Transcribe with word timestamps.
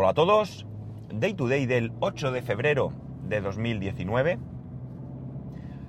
Hola 0.00 0.10
a 0.10 0.14
todos, 0.14 0.64
Day 1.12 1.34
to 1.34 1.48
Day 1.48 1.66
del 1.66 1.90
8 1.98 2.30
de 2.30 2.40
febrero 2.40 2.92
de 3.24 3.40
2019. 3.40 4.38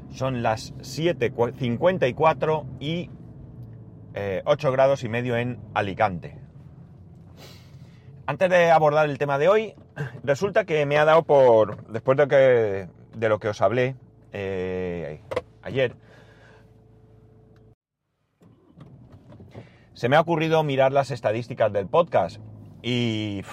Son 0.10 0.42
las 0.42 0.74
7.54 0.78 2.66
y 2.80 3.12
8 4.46 4.68
eh, 4.68 4.72
grados 4.72 5.04
y 5.04 5.10
medio 5.10 5.38
en 5.38 5.60
Alicante. 5.76 6.40
Antes 8.26 8.50
de 8.50 8.72
abordar 8.72 9.08
el 9.12 9.20
tema 9.20 9.38
de 9.38 9.48
hoy, 9.48 9.76
resulta 10.24 10.66
que 10.66 10.88
me 10.88 10.98
ha 10.98 11.06
dado 11.06 11.22
por, 11.22 11.86
después 11.92 12.18
de, 12.18 12.28
que, 12.28 12.90
de 13.16 13.30
lo 13.30 13.38
que 13.38 13.50
os 13.50 13.62
hablé 13.62 13.96
eh, 14.34 15.22
ayer, 15.62 15.96
se 19.94 20.10
me 20.10 20.16
ha 20.16 20.22
ocurrido 20.22 20.64
mirar 20.64 20.94
las 20.94 21.12
estadísticas 21.12 21.72
del 21.72 21.86
podcast 21.86 22.42
y 22.82 23.44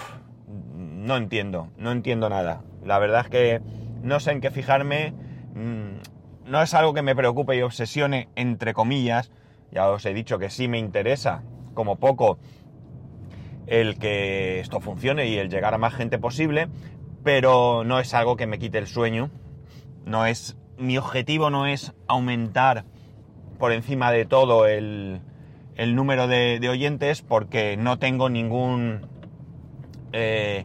no 1.07 1.17
entiendo, 1.17 1.69
no 1.79 1.93
entiendo 1.93 2.29
nada. 2.29 2.63
La 2.85 2.99
verdad 2.99 3.23
es 3.23 3.31
que 3.31 3.61
no 4.03 4.19
sé 4.19 4.33
en 4.33 4.41
qué 4.41 4.51
fijarme, 4.51 5.13
mm, 5.55 6.51
no 6.51 6.63
es 6.63 6.75
algo 6.75 6.95
que 6.95 7.03
me 7.03 7.15
preocupe 7.15 7.57
y 7.57 7.63
obsesione, 7.63 8.29
entre 8.35 8.75
comillas, 8.75 9.31
ya 9.71 9.89
os 9.89 10.05
he 10.05 10.13
dicho 10.13 10.39
que 10.39 10.51
sí 10.51 10.67
me 10.67 10.79
interesa, 10.79 11.43
como 11.75 11.97
poco, 11.97 12.39
el 13.69 13.99
que 13.99 14.61
esto 14.61 14.81
funcione 14.81 15.29
y 15.29 15.39
el 15.39 15.49
llegar 15.49 15.75
a 15.75 15.79
más 15.79 15.95
gente 15.95 16.19
posible, 16.19 16.69
pero 17.23 17.85
no 17.85 18.01
es 18.01 18.13
algo 18.13 18.37
que 18.37 18.47
me 18.47 18.59
quite 18.59 18.79
el 18.79 18.89
sueño, 18.89 19.31
no 20.05 20.27
es, 20.27 20.57
mi 20.77 20.99
objetivo 20.99 21.51
no 21.51 21.67
es 21.67 21.95
aumentar 22.09 22.85
por 23.59 23.73
encima 23.73 24.11
de 24.11 24.25
todo 24.25 24.67
el, 24.67 25.21
el 25.77 25.95
número 25.95 26.27
de, 26.27 26.67
oyentes 26.69 27.23
porque 27.23 27.77
no 27.77 27.99
tengo 27.99 28.29
ningún 28.29 29.07
eh, 30.13 30.65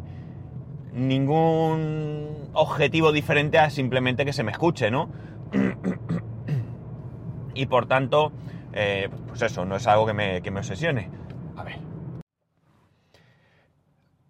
ningún 0.94 2.50
objetivo 2.53 3.11
diferente 3.11 3.59
a 3.59 3.70
simplemente 3.70 4.25
que 4.25 4.34
se 4.34 4.44
me 4.44 4.52
escuche, 4.52 4.92
¿no? 4.92 5.09
y 7.53 7.66
por 7.66 7.88
tanto, 7.88 8.31
eh, 8.73 9.09
pues 9.28 9.42
eso, 9.42 9.66
no 9.66 9.75
es 9.75 9.88
algo 9.88 10.06
que 10.06 10.14
me, 10.14 10.42
que 10.42 10.52
me 10.52 10.59
obsesione. 10.59 11.09
A 11.56 11.64
ver. 11.64 11.80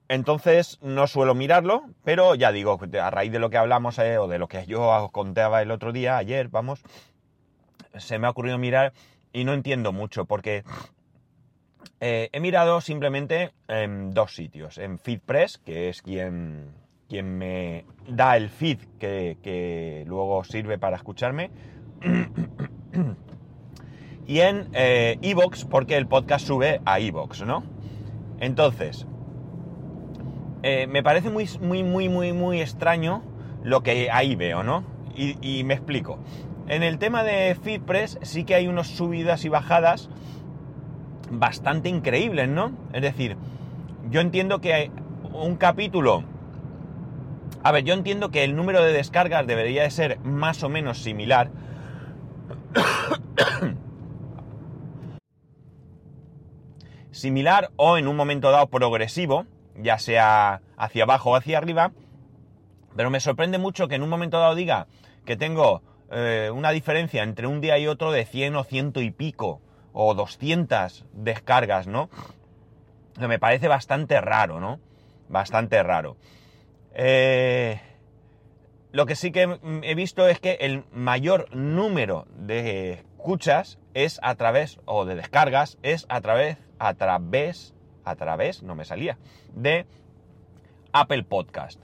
Entonces 0.07 0.77
no 0.81 1.07
suelo 1.07 1.35
mirarlo, 1.35 1.83
pero 2.03 2.35
ya 2.35 2.51
digo, 2.51 2.79
a 3.01 3.09
raíz 3.09 3.31
de 3.31 3.39
lo 3.39 3.49
que 3.49 3.57
hablamos 3.57 3.97
eh, 3.99 4.17
o 4.17 4.27
de 4.27 4.39
lo 4.39 4.47
que 4.47 4.65
yo 4.65 4.81
os 4.81 5.11
contaba 5.11 5.61
el 5.61 5.71
otro 5.71 5.93
día, 5.93 6.17
ayer, 6.17 6.49
vamos, 6.49 6.81
se 7.97 8.19
me 8.19 8.27
ha 8.27 8.31
ocurrido 8.31 8.57
mirar 8.57 8.91
y 9.31 9.45
no 9.45 9.53
entiendo 9.53 9.93
mucho 9.93 10.25
porque 10.25 10.63
eh, 11.99 12.29
he 12.31 12.39
mirado 12.39 12.81
simplemente 12.81 13.51
en 13.67 14.11
dos 14.11 14.35
sitios. 14.35 14.77
En 14.77 14.99
FeedPress, 14.99 15.57
que 15.59 15.89
es 15.89 16.01
quien, 16.01 16.71
quien 17.07 17.37
me 17.37 17.85
da 18.07 18.37
el 18.37 18.49
feed 18.49 18.79
que, 18.99 20.03
luego 20.07 20.43
sirve 20.43 20.77
para 20.77 20.97
escucharme. 20.97 21.51
y 24.27 24.39
en 24.39 24.69
Evox, 24.73 25.65
porque 25.65 25.97
el 25.97 26.07
podcast 26.07 26.47
sube 26.47 26.81
a 26.85 26.99
Evox, 26.99 27.45
¿no? 27.45 27.63
Entonces, 28.39 29.05
eh, 30.63 30.87
me 30.87 31.01
parece 31.01 31.29
muy, 31.29 31.47
muy, 31.59 31.83
muy, 31.83 32.09
muy, 32.09 32.33
muy 32.33 32.61
extraño 32.61 33.23
lo 33.63 33.83
que 33.83 34.09
ahí 34.11 34.35
veo, 34.35 34.63
¿no? 34.63 34.83
Y, 35.15 35.37
y 35.41 35.63
me 35.63 35.75
explico. 35.75 36.19
En 36.67 36.83
el 36.83 36.99
tema 36.99 37.23
de 37.23 37.55
FeedPress 37.55 38.19
sí 38.21 38.43
que 38.43 38.55
hay 38.55 38.67
unas 38.67 38.87
subidas 38.87 39.45
y 39.45 39.49
bajadas 39.49 40.09
bastante 41.31 41.89
increíbles, 41.89 42.47
¿no? 42.47 42.71
Es 42.93 43.01
decir, 43.01 43.35
yo 44.09 44.21
entiendo 44.21 44.61
que 44.61 44.91
un 45.33 45.55
capítulo... 45.55 46.23
A 47.63 47.71
ver, 47.71 47.83
yo 47.83 47.93
entiendo 47.93 48.31
que 48.31 48.43
el 48.43 48.55
número 48.55 48.83
de 48.83 48.91
descargas 48.91 49.45
debería 49.47 49.83
de 49.83 49.91
ser 49.91 50.19
más 50.19 50.63
o 50.63 50.69
menos 50.69 50.97
similar. 50.97 51.51
similar 57.11 57.69
o 57.75 57.97
en 57.97 58.07
un 58.07 58.15
momento 58.15 58.49
dado 58.51 58.67
progresivo, 58.67 59.45
ya 59.75 59.99
sea 59.99 60.61
hacia 60.75 61.03
abajo 61.03 61.31
o 61.31 61.35
hacia 61.35 61.57
arriba. 61.57 61.91
Pero 62.95 63.09
me 63.09 63.19
sorprende 63.19 63.57
mucho 63.57 63.87
que 63.87 63.95
en 63.95 64.03
un 64.03 64.09
momento 64.09 64.39
dado 64.39 64.55
diga 64.55 64.87
que 65.25 65.35
tengo 65.37 65.83
eh, 66.09 66.49
una 66.53 66.71
diferencia 66.71 67.23
entre 67.23 67.47
un 67.47 67.61
día 67.61 67.77
y 67.77 67.87
otro 67.87 68.11
de 68.11 68.25
100 68.25 68.55
o 68.55 68.63
ciento 68.63 69.01
y 69.01 69.11
pico 69.11 69.61
o 69.93 70.13
200 70.13 71.05
descargas, 71.13 71.87
¿no? 71.87 72.09
me 73.19 73.39
parece 73.39 73.67
bastante 73.67 74.19
raro, 74.21 74.59
¿no? 74.59 74.79
Bastante 75.29 75.81
raro. 75.83 76.17
Eh, 76.93 77.79
lo 78.91 79.05
que 79.05 79.15
sí 79.15 79.31
que 79.31 79.59
he 79.83 79.95
visto 79.95 80.27
es 80.27 80.39
que 80.39 80.57
el 80.61 80.83
mayor 80.91 81.53
número 81.55 82.27
de 82.35 82.93
escuchas 82.93 83.79
es 83.93 84.19
a 84.23 84.35
través, 84.35 84.79
o 84.85 85.05
de 85.05 85.15
descargas, 85.15 85.77
es 85.83 86.05
a 86.09 86.21
través, 86.21 86.57
a 86.79 86.93
través, 86.95 87.73
a 88.03 88.15
través, 88.15 88.63
no 88.63 88.75
me 88.75 88.85
salía, 88.85 89.17
de 89.53 89.85
Apple 90.91 91.23
Podcast. 91.23 91.79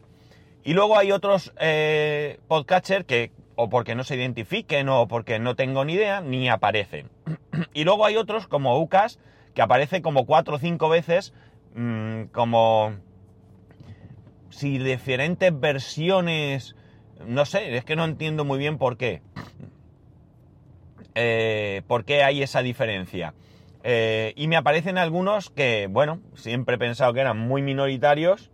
Y 0.64 0.74
luego 0.74 0.98
hay 0.98 1.14
otros 1.14 1.54
eh, 1.60 2.40
podcatchers 2.48 3.06
que 3.06 3.32
o 3.58 3.70
porque 3.70 3.96
no 3.96 4.06
se 4.06 4.16
identifiquen 4.16 4.88
o 4.88 5.08
porque 5.10 5.40
no 5.40 5.56
tengo 5.56 5.84
ni 5.84 5.94
idea, 5.94 6.22
ni 6.22 6.48
aparecen. 6.48 7.10
y 7.74 7.84
luego 7.84 8.06
hay 8.06 8.16
otros 8.16 8.48
como 8.48 8.80
UCAS 8.80 9.20
que 9.54 9.62
aparece 9.62 10.02
como 10.02 10.26
cuatro 10.26 10.56
o 10.56 10.60
cinco 10.60 10.88
veces 10.88 11.34
mmm, 11.76 12.26
como 12.32 12.94
si 14.50 14.78
diferentes 14.78 15.58
versiones, 15.60 16.76
no 17.26 17.46
sé, 17.46 17.76
es 17.76 17.84
que 17.84 17.96
no 17.96 18.06
entiendo 18.06 18.46
muy 18.46 18.60
bien 18.60 18.78
por 18.78 18.98
qué. 18.98 19.22
Eh, 21.16 21.82
¿Por 21.88 22.06
qué 22.06 22.24
hay 22.24 22.44
esa 22.44 22.62
diferencia? 22.62 23.34
Eh, 23.84 24.34
y 24.36 24.48
me 24.48 24.56
aparecen 24.56 24.98
algunos 24.98 25.50
que, 25.50 25.88
bueno, 25.90 26.20
siempre 26.36 26.76
he 26.76 26.80
pensado 26.80 27.14
que 27.14 27.22
eran 27.22 27.40
muy 27.40 27.62
minoritarios, 27.62 28.52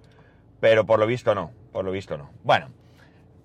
pero 0.59 0.85
por 0.85 0.99
lo 0.99 1.07
visto 1.07 1.35
no, 1.35 1.51
por 1.71 1.83
lo 1.83 1.91
visto 1.91 2.17
no. 2.17 2.29
Bueno, 2.43 2.69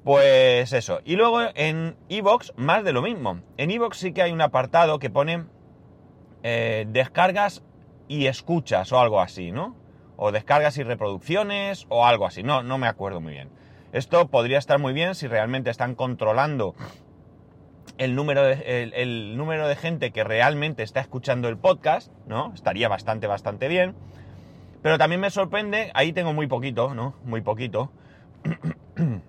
pues 0.09 0.73
eso. 0.73 1.03
Y 1.05 1.17
luego 1.17 1.43
en 1.55 1.95
Evox, 2.09 2.55
más 2.57 2.83
de 2.83 2.95
lo 2.95 3.03
mismo. 3.03 3.43
En 3.59 3.71
Evox 3.71 3.99
sí 3.99 4.15
que 4.15 4.23
hay 4.23 4.33
un 4.33 4.41
apartado 4.41 4.99
que 4.99 5.11
pone 5.11 5.45
eh, 6.43 6.87
descargas 6.89 7.63
y 8.09 8.25
escuchas 8.25 8.91
o 8.91 9.01
algo 9.01 9.21
así, 9.21 9.53
¿no? 9.53 9.77
O 10.17 10.33
descargas 10.33 10.79
y 10.79 10.83
reproducciones 10.83 11.85
o 11.91 12.07
algo 12.07 12.25
así. 12.25 12.43
No, 12.43 12.63
no 12.63 12.79
me 12.79 12.87
acuerdo 12.87 13.21
muy 13.21 13.35
bien. 13.35 13.51
Esto 13.93 14.29
podría 14.29 14.57
estar 14.57 14.79
muy 14.79 14.95
bien 14.95 15.15
si 15.15 15.27
realmente 15.27 15.69
están 15.69 15.95
controlando 15.95 16.75
el 17.99 18.15
número 18.15 18.45
de, 18.45 18.91
el 18.95 19.37
número 19.37 19.69
de 19.69 19.77
gente 19.77 20.11
que 20.11 20.25
realmente 20.25 20.85
está 20.85 21.01
escuchando 21.01 21.49
el 21.51 21.59
podcast, 21.59 22.11
¿no? 22.27 22.55
Estaría 22.55 22.89
bastante, 22.89 23.27
bastante 23.27 23.69
bien. 23.69 23.95
Pero 24.81 24.97
también 24.97 25.21
me 25.21 25.29
sorprende, 25.29 25.91
ahí 25.93 26.15
tengo 26.15 26.33
muy 26.33 26.47
poquito, 26.47 26.95
¿no? 26.95 27.15
Muy 27.25 27.43
poquito. 27.43 27.93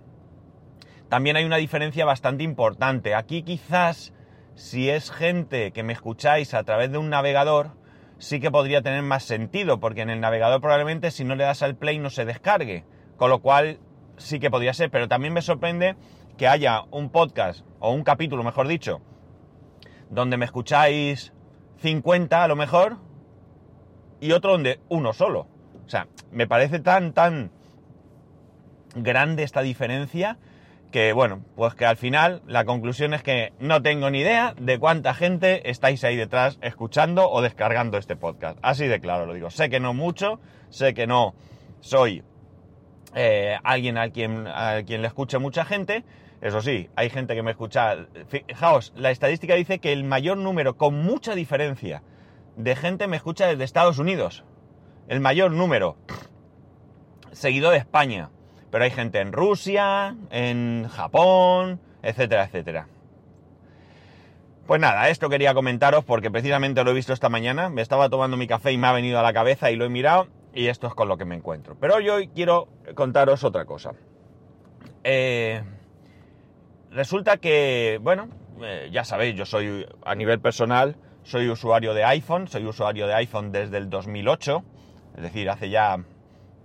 también 1.09 1.35
hay 1.35 1.43
una 1.43 1.57
diferencia 1.57 2.05
bastante 2.05 2.43
importante. 2.43 3.15
Aquí 3.15 3.43
quizás 3.43 4.13
si 4.55 4.89
es 4.89 5.11
gente 5.11 5.71
que 5.71 5.83
me 5.83 5.93
escucháis 5.93 6.53
a 6.53 6.63
través 6.63 6.91
de 6.91 6.97
un 6.97 7.09
navegador, 7.09 7.71
sí 8.17 8.39
que 8.39 8.51
podría 8.51 8.81
tener 8.81 9.01
más 9.01 9.23
sentido, 9.23 9.79
porque 9.79 10.01
en 10.01 10.09
el 10.09 10.19
navegador 10.19 10.61
probablemente 10.61 11.11
si 11.11 11.23
no 11.23 11.35
le 11.35 11.45
das 11.45 11.63
al 11.63 11.75
play 11.75 11.97
no 11.97 12.09
se 12.09 12.25
descargue, 12.25 12.85
con 13.17 13.29
lo 13.29 13.39
cual 13.39 13.79
sí 14.17 14.39
que 14.39 14.51
podría 14.51 14.73
ser, 14.73 14.91
pero 14.91 15.07
también 15.07 15.33
me 15.33 15.41
sorprende 15.41 15.95
que 16.37 16.47
haya 16.47 16.83
un 16.91 17.09
podcast, 17.09 17.65
o 17.79 17.91
un 17.91 18.03
capítulo 18.03 18.43
mejor 18.43 18.67
dicho, 18.67 19.01
donde 20.09 20.37
me 20.37 20.45
escucháis 20.45 21.33
50 21.77 22.43
a 22.43 22.47
lo 22.47 22.55
mejor, 22.55 22.97
y 24.19 24.33
otro 24.33 24.51
donde 24.51 24.79
uno 24.89 25.13
solo. 25.13 25.47
O 25.85 25.89
sea, 25.89 26.07
me 26.31 26.47
parece 26.47 26.79
tan, 26.79 27.13
tan 27.13 27.51
grande 28.93 29.43
esta 29.43 29.61
diferencia 29.61 30.37
que 30.91 31.13
bueno, 31.13 31.43
pues 31.55 31.75
que 31.75 31.85
al 31.85 31.97
final 31.97 32.41
la 32.47 32.65
conclusión 32.65 33.13
es 33.13 33.21
que 33.21 33.53
no 33.59 33.81
tengo 33.81 34.09
ni 34.09 34.19
idea 34.19 34.55
de 34.59 34.79
cuánta 34.79 35.13
gente 35.13 35.69
estáis 35.69 36.03
ahí 36.03 36.15
detrás 36.15 36.57
escuchando 36.61 37.29
o 37.29 37.41
descargando 37.41 37.97
este 37.97 38.15
podcast. 38.15 38.57
Así 38.61 38.87
de 38.87 38.99
claro 38.99 39.25
lo 39.25 39.33
digo. 39.33 39.49
Sé 39.49 39.69
que 39.69 39.79
no 39.79 39.93
mucho, 39.93 40.39
sé 40.69 40.93
que 40.93 41.05
no 41.05 41.35
soy 41.79 42.23
eh, 43.15 43.57
alguien 43.63 43.97
a 43.97 44.09
quien, 44.09 44.47
a 44.47 44.81
quien 44.83 45.01
le 45.01 45.07
escuche 45.07 45.37
mucha 45.37 45.63
gente. 45.63 46.03
Eso 46.41 46.61
sí, 46.61 46.89
hay 46.95 47.09
gente 47.09 47.35
que 47.35 47.43
me 47.43 47.51
escucha. 47.51 48.07
Fijaos, 48.27 48.93
la 48.95 49.11
estadística 49.11 49.55
dice 49.55 49.79
que 49.79 49.91
el 49.91 50.03
mayor 50.03 50.37
número, 50.37 50.77
con 50.77 50.95
mucha 51.03 51.35
diferencia, 51.35 52.01
de 52.55 52.75
gente 52.75 53.07
me 53.07 53.17
escucha 53.17 53.47
desde 53.47 53.63
Estados 53.63 53.99
Unidos. 53.99 54.43
El 55.07 55.19
mayor 55.19 55.51
número. 55.51 55.97
Seguido 57.31 57.69
de 57.69 57.77
España 57.77 58.31
pero 58.71 58.83
hay 58.83 58.91
gente 58.91 59.19
en 59.19 59.31
Rusia, 59.31 60.15
en 60.31 60.87
Japón, 60.89 61.79
etcétera, 62.01 62.45
etcétera. 62.45 62.87
Pues 64.67 64.79
nada, 64.79 65.09
esto 65.09 65.29
quería 65.29 65.53
comentaros 65.53 66.05
porque 66.05 66.29
precisamente 66.29 66.83
lo 66.83 66.91
he 66.91 66.93
visto 66.93 67.11
esta 67.11 67.29
mañana, 67.29 67.69
me 67.69 67.81
estaba 67.81 68.09
tomando 68.09 68.37
mi 68.37 68.45
café 68.45 68.71
y 68.71 68.77
me 68.77 68.87
ha 68.87 68.91
venido 68.91 69.19
a 69.19 69.23
la 69.23 69.33
cabeza 69.33 69.71
y 69.71 69.75
lo 69.75 69.85
he 69.85 69.89
mirado 69.89 70.27
y 70.53 70.67
esto 70.67 70.87
es 70.87 70.93
con 70.93 71.07
lo 71.07 71.17
que 71.17 71.25
me 71.25 71.35
encuentro. 71.35 71.75
Pero 71.79 71.95
hoy, 71.95 72.09
hoy 72.09 72.27
quiero 72.27 72.67
contaros 72.93 73.43
otra 73.43 73.65
cosa. 73.65 73.93
Eh, 75.03 75.63
resulta 76.91 77.37
que, 77.37 77.99
bueno, 78.01 78.29
eh, 78.61 78.89
ya 78.91 79.03
sabéis, 79.03 79.35
yo 79.35 79.45
soy 79.45 79.87
a 80.05 80.15
nivel 80.15 80.39
personal, 80.39 80.95
soy 81.23 81.49
usuario 81.49 81.93
de 81.93 82.03
iPhone, 82.03 82.47
soy 82.47 82.65
usuario 82.65 83.07
de 83.07 83.13
iPhone 83.15 83.51
desde 83.51 83.77
el 83.77 83.89
2008, 83.89 84.63
es 85.17 85.23
decir, 85.23 85.49
hace 85.49 85.69
ya 85.69 85.97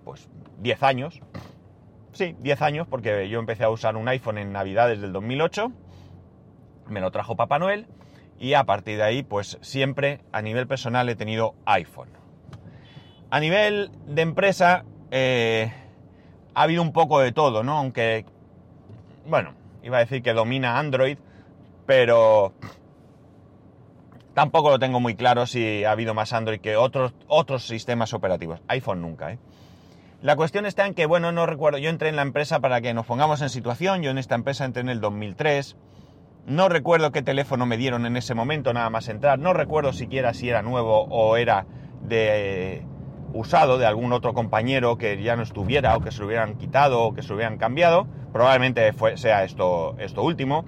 pues 0.05 0.29
10 0.59 0.83
años. 0.83 1.21
Sí, 2.15 2.37
10 2.39 2.63
años, 2.63 2.87
porque 2.89 3.29
yo 3.29 3.41
empecé 3.41 3.65
a 3.65 3.71
usar 3.71 3.97
un 3.97 4.07
iPhone 4.07 4.39
en 4.39 4.53
Navidades 4.53 5.01
del 5.01 5.13
2008, 5.13 5.73
me 6.87 7.01
lo 7.01 7.11
trajo 7.11 7.35
Papá 7.35 7.59
Noel, 7.59 7.89
y 8.39 8.55
a 8.55 8.63
partir 8.63 8.99
de 8.99 9.03
ahí, 9.03 9.23
pues 9.25 9.59
siempre 9.63 10.21
a 10.31 10.41
nivel 10.41 10.69
personal 10.69 11.09
he 11.09 11.17
tenido 11.17 11.57
iPhone. 11.67 12.11
A 13.31 13.41
nivel 13.41 13.91
de 14.07 14.23
empresa, 14.23 14.85
eh, 15.11 15.73
ha 16.55 16.63
habido 16.63 16.83
un 16.83 16.93
poco 16.93 17.19
de 17.19 17.33
todo, 17.33 17.65
¿no? 17.65 17.79
Aunque, 17.79 18.25
bueno, 19.27 19.55
iba 19.83 19.97
a 19.97 20.01
decir 20.01 20.23
que 20.23 20.35
domina 20.35 20.79
Android, 20.79 21.19
pero 21.85 22.53
tampoco 24.35 24.71
lo 24.71 24.79
tengo 24.79 25.01
muy 25.01 25.17
claro 25.17 25.47
si 25.47 25.83
ha 25.83 25.91
habido 25.91 26.15
más 26.15 26.33
Android 26.33 26.61
que 26.61 26.77
otros, 26.77 27.13
otros 27.27 27.67
sistemas 27.67 28.15
operativos. 28.15 28.63
iPhone 28.69 29.03
nunca, 29.03 29.33
¿eh? 29.33 29.39
La 30.25 30.37
cuestión 30.37 30.65
está 30.65 30.87
en 30.87 30.95
que, 30.95 31.05
bueno, 31.05 31.33
no 31.33 31.45
recuerdo, 31.45 31.77
yo 31.77 31.91
entré 31.91 32.09
en 32.09 32.17
la 32.17 32.23
empresa 32.23 32.59
para 32.61 32.81
que 32.81 32.95
nos 32.95 33.05
pongamos 33.05 33.43
en 33.43 33.51
situación, 33.51 34.01
yo 34.01 34.11
en 34.11 34.17
esta 34.17 34.35
empresa 34.35 34.65
entré 34.65 34.81
en 34.81 34.89
el 34.89 34.99
2003, 35.03 35.77
no 36.47 36.71
recuerdo 36.71 37.13
qué 37.13 37.21
teléfono 37.21 37.67
me 37.67 37.77
dieron 37.77 38.07
en 38.07 38.17
ese 38.17 38.33
momento 38.33 38.73
nada 38.73 38.89
más 38.89 39.11
entrar, 39.11 39.39
no 39.39 39.53
recuerdo 39.53 39.93
siquiera 39.93 40.33
si 40.33 40.49
era 40.49 40.63
nuevo 40.63 41.03
o 41.11 41.37
era 41.37 41.67
de 42.09 42.87
usado 43.35 43.77
de 43.77 43.85
algún 43.85 44.15
otro 44.15 44.33
compañero 44.33 44.97
que 44.97 45.23
ya 45.23 45.37
no 45.37 45.43
estuviera 45.43 45.95
o 45.95 46.01
que 46.01 46.11
se 46.11 46.21
lo 46.21 46.27
hubieran 46.29 46.55
quitado 46.55 47.03
o 47.03 47.15
que 47.15 47.21
se 47.21 47.29
lo 47.29 47.35
hubieran 47.35 47.59
cambiado, 47.59 48.07
probablemente 48.33 48.95
sea 49.17 49.45
esto, 49.45 49.95
esto 49.99 50.23
último. 50.23 50.65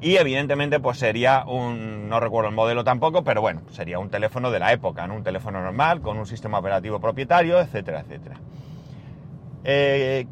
Y 0.00 0.16
evidentemente 0.16 0.78
pues 0.78 0.98
sería 0.98 1.44
un, 1.46 2.08
no 2.08 2.20
recuerdo 2.20 2.50
el 2.50 2.54
modelo 2.54 2.84
tampoco, 2.84 3.24
pero 3.24 3.40
bueno, 3.40 3.62
sería 3.70 3.98
un 3.98 4.10
teléfono 4.10 4.50
de 4.50 4.58
la 4.58 4.72
época, 4.72 5.06
¿no? 5.06 5.14
un 5.14 5.22
teléfono 5.22 5.62
normal, 5.62 6.02
con 6.02 6.18
un 6.18 6.26
sistema 6.26 6.58
operativo 6.58 7.00
propietario, 7.00 7.60
etcétera, 7.60 8.00
etcétera. 8.00 8.36
Eh, 9.64 10.26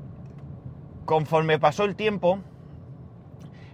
conforme 1.06 1.58
pasó 1.58 1.84
el 1.84 1.96
tiempo, 1.96 2.40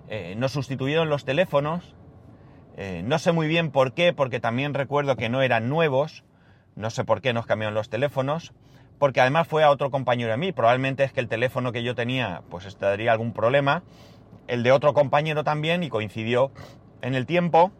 eh, 0.08 0.34
nos 0.36 0.52
sustituyeron 0.52 1.08
los 1.08 1.24
teléfonos, 1.24 1.94
eh, 2.76 3.02
no 3.04 3.18
sé 3.18 3.32
muy 3.32 3.48
bien 3.48 3.70
por 3.70 3.92
qué, 3.92 4.12
porque 4.12 4.40
también 4.40 4.74
recuerdo 4.74 5.16
que 5.16 5.28
no 5.28 5.42
eran 5.42 5.68
nuevos, 5.68 6.24
no 6.76 6.90
sé 6.90 7.04
por 7.04 7.20
qué 7.20 7.32
nos 7.32 7.46
cambiaron 7.46 7.74
los 7.74 7.90
teléfonos, 7.90 8.52
porque 8.98 9.20
además 9.20 9.48
fue 9.48 9.64
a 9.64 9.70
otro 9.70 9.90
compañero 9.90 10.30
de 10.30 10.36
mí, 10.36 10.52
probablemente 10.52 11.04
es 11.04 11.12
que 11.12 11.20
el 11.20 11.28
teléfono 11.28 11.72
que 11.72 11.82
yo 11.82 11.94
tenía 11.94 12.42
pues 12.48 12.64
estaría 12.64 13.12
algún 13.12 13.32
problema, 13.32 13.82
el 14.48 14.62
de 14.62 14.72
otro 14.72 14.94
compañero 14.94 15.44
también 15.44 15.82
y 15.82 15.88
coincidió 15.88 16.50
en 17.02 17.14
el 17.14 17.26
tiempo. 17.26 17.70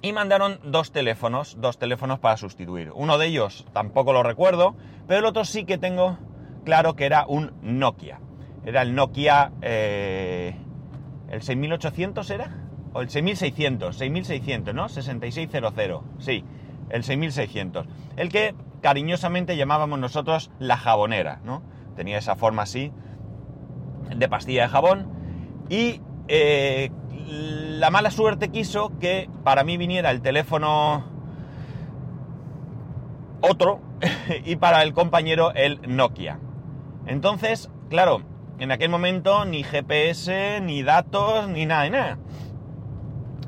Y 0.00 0.12
mandaron 0.12 0.60
dos 0.62 0.92
teléfonos, 0.92 1.56
dos 1.60 1.78
teléfonos 1.78 2.20
para 2.20 2.36
sustituir. 2.36 2.92
Uno 2.94 3.18
de 3.18 3.26
ellos 3.26 3.66
tampoco 3.72 4.12
lo 4.12 4.22
recuerdo, 4.22 4.76
pero 5.08 5.20
el 5.20 5.26
otro 5.26 5.44
sí 5.44 5.64
que 5.64 5.76
tengo 5.76 6.18
claro 6.64 6.94
que 6.94 7.04
era 7.04 7.26
un 7.26 7.52
Nokia. 7.62 8.20
Era 8.64 8.82
el 8.82 8.94
Nokia... 8.94 9.52
Eh, 9.62 10.54
¿El 11.30 11.42
6800 11.42 12.30
era? 12.30 12.56
¿O 12.94 13.02
el 13.02 13.10
6600? 13.10 13.96
6600, 13.96 14.74
¿no? 14.74 14.88
6600. 14.88 15.74
Sí, 16.18 16.44
el 16.90 17.04
6600. 17.04 17.86
El 18.16 18.30
que 18.30 18.54
cariñosamente 18.80 19.56
llamábamos 19.56 19.98
nosotros 19.98 20.50
la 20.58 20.76
jabonera, 20.76 21.40
¿no? 21.44 21.62
Tenía 21.96 22.18
esa 22.18 22.36
forma 22.36 22.62
así 22.62 22.92
de 24.14 24.28
pastilla 24.28 24.62
de 24.62 24.68
jabón 24.68 25.17
y 25.68 26.00
eh, 26.28 26.90
la 27.28 27.90
mala 27.90 28.10
suerte 28.10 28.50
quiso 28.50 28.92
que 28.98 29.28
para 29.44 29.64
mí 29.64 29.76
viniera 29.76 30.10
el 30.10 30.20
teléfono 30.22 31.04
otro 33.40 33.80
y 34.44 34.56
para 34.56 34.82
el 34.82 34.92
compañero 34.92 35.52
el 35.54 35.80
Nokia. 35.86 36.38
Entonces, 37.06 37.70
claro, 37.88 38.22
en 38.58 38.72
aquel 38.72 38.90
momento 38.90 39.44
ni 39.44 39.62
GPS, 39.62 40.60
ni 40.62 40.82
datos, 40.82 41.48
ni 41.48 41.66
nada 41.66 41.82
de 41.84 41.90
nada. 41.90 42.18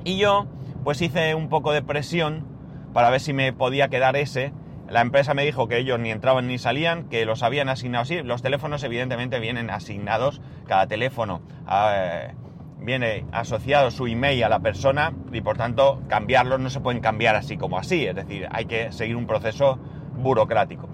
Y 0.04 0.16
yo, 0.16 0.46
pues 0.84 1.02
hice 1.02 1.34
un 1.34 1.48
poco 1.48 1.72
de 1.72 1.82
presión 1.82 2.46
para 2.92 3.10
ver 3.10 3.20
si 3.20 3.32
me 3.32 3.52
podía 3.52 3.88
quedar 3.88 4.16
ese. 4.16 4.52
La 4.90 5.02
empresa 5.02 5.34
me 5.34 5.44
dijo 5.44 5.68
que 5.68 5.78
ellos 5.78 6.00
ni 6.00 6.10
entraban 6.10 6.48
ni 6.48 6.58
salían, 6.58 7.08
que 7.08 7.24
los 7.24 7.44
habían 7.44 7.68
asignado 7.68 8.02
así. 8.02 8.22
Los 8.22 8.42
teléfonos 8.42 8.82
evidentemente 8.82 9.38
vienen 9.38 9.70
asignados, 9.70 10.42
cada 10.66 10.88
teléfono 10.88 11.42
eh, 11.70 12.34
viene 12.80 13.24
asociado 13.30 13.92
su 13.92 14.08
email 14.08 14.42
a 14.42 14.48
la 14.48 14.58
persona 14.58 15.12
y 15.32 15.42
por 15.42 15.56
tanto 15.56 16.02
cambiarlos 16.08 16.58
no 16.58 16.70
se 16.70 16.80
pueden 16.80 17.00
cambiar 17.00 17.36
así 17.36 17.56
como 17.56 17.78
así, 17.78 18.04
es 18.04 18.16
decir, 18.16 18.48
hay 18.50 18.64
que 18.64 18.90
seguir 18.90 19.14
un 19.14 19.28
proceso 19.28 19.78
burocrático. 20.16 20.88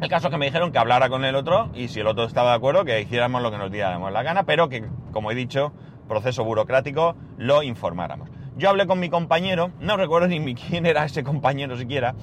El 0.00 0.08
caso 0.08 0.28
es 0.28 0.30
que 0.30 0.38
me 0.38 0.46
dijeron 0.46 0.70
que 0.70 0.78
hablara 0.78 1.08
con 1.08 1.24
el 1.24 1.34
otro 1.34 1.70
y 1.74 1.88
si 1.88 1.98
el 1.98 2.06
otro 2.06 2.22
estaba 2.22 2.50
de 2.50 2.56
acuerdo 2.56 2.84
que 2.84 3.00
hiciéramos 3.00 3.42
lo 3.42 3.50
que 3.50 3.58
nos 3.58 3.72
diéramos 3.72 4.12
la 4.12 4.22
gana, 4.22 4.44
pero 4.44 4.68
que, 4.68 4.84
como 5.10 5.32
he 5.32 5.34
dicho, 5.34 5.72
proceso 6.06 6.44
burocrático, 6.44 7.16
lo 7.36 7.64
informáramos. 7.64 8.28
Yo 8.56 8.68
hablé 8.68 8.86
con 8.86 9.00
mi 9.00 9.08
compañero, 9.08 9.72
no 9.80 9.96
recuerdo 9.96 10.28
ni 10.28 10.54
quién 10.54 10.86
era 10.86 11.04
ese 11.04 11.24
compañero 11.24 11.76
siquiera. 11.76 12.14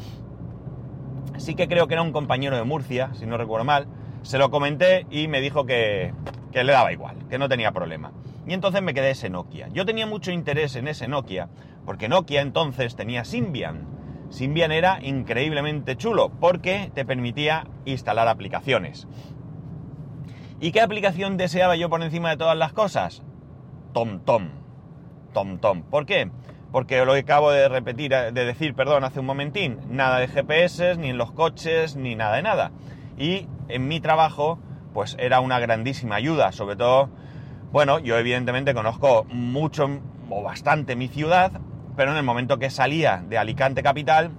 Sí 1.39 1.55
que 1.55 1.69
creo 1.69 1.87
que 1.87 1.93
era 1.93 2.03
un 2.03 2.11
compañero 2.11 2.57
de 2.57 2.63
Murcia, 2.63 3.11
si 3.13 3.25
no 3.25 3.37
recuerdo 3.37 3.63
mal. 3.63 3.87
Se 4.23 4.37
lo 4.37 4.51
comenté 4.51 5.07
y 5.09 5.29
me 5.29 5.39
dijo 5.39 5.65
que, 5.65 6.13
que 6.51 6.65
le 6.65 6.73
daba 6.73 6.91
igual, 6.91 7.15
que 7.29 7.37
no 7.37 7.47
tenía 7.47 7.71
problema. 7.71 8.11
Y 8.45 8.53
entonces 8.53 8.81
me 8.81 8.93
quedé 8.93 9.11
ese 9.11 9.29
Nokia. 9.29 9.69
Yo 9.69 9.85
tenía 9.85 10.05
mucho 10.05 10.31
interés 10.31 10.75
en 10.75 10.89
ese 10.89 11.07
Nokia, 11.07 11.47
porque 11.85 12.09
Nokia 12.09 12.41
entonces 12.41 12.97
tenía 12.97 13.23
Symbian. 13.23 13.87
Symbian 14.29 14.73
era 14.73 14.99
increíblemente 15.01 15.95
chulo, 15.95 16.29
porque 16.29 16.91
te 16.93 17.05
permitía 17.05 17.65
instalar 17.85 18.27
aplicaciones. 18.27 19.07
¿Y 20.59 20.73
qué 20.73 20.81
aplicación 20.81 21.37
deseaba 21.37 21.77
yo 21.77 21.89
por 21.89 22.03
encima 22.03 22.31
de 22.31 22.37
todas 22.37 22.57
las 22.57 22.73
cosas? 22.73 23.23
TomTom. 23.93 24.49
TomTom. 25.33 25.83
¿Por 25.83 26.05
qué? 26.05 26.29
Porque 26.71 27.03
lo 27.03 27.13
que 27.13 27.19
acabo 27.19 27.51
de 27.51 27.67
repetir, 27.67 28.11
de 28.11 28.45
decir, 28.45 28.75
perdón, 28.75 29.03
hace 29.03 29.19
un 29.19 29.25
momentín, 29.25 29.79
nada 29.89 30.19
de 30.19 30.27
GPS, 30.27 30.97
ni 30.97 31.09
en 31.09 31.17
los 31.17 31.31
coches, 31.31 31.95
ni 31.95 32.15
nada 32.15 32.35
de 32.35 32.41
nada. 32.43 32.71
Y 33.17 33.47
en 33.69 33.87
mi 33.87 33.99
trabajo, 33.99 34.59
pues 34.93 35.15
era 35.19 35.39
una 35.39 35.59
grandísima 35.59 36.15
ayuda, 36.15 36.51
sobre 36.51 36.75
todo, 36.75 37.09
bueno, 37.71 37.97
yo 37.99 38.17
evidentemente 38.17 38.75
conozco 38.75 39.25
mucho 39.29 39.89
o 40.29 40.43
bastante 40.43 40.95
mi 40.95 41.07
ciudad, 41.07 41.53
pero 41.95 42.11
en 42.11 42.17
el 42.17 42.23
momento 42.23 42.59
que 42.59 42.69
salía 42.69 43.23
de 43.27 43.39
Alicante 43.39 43.81
capital, 43.81 44.31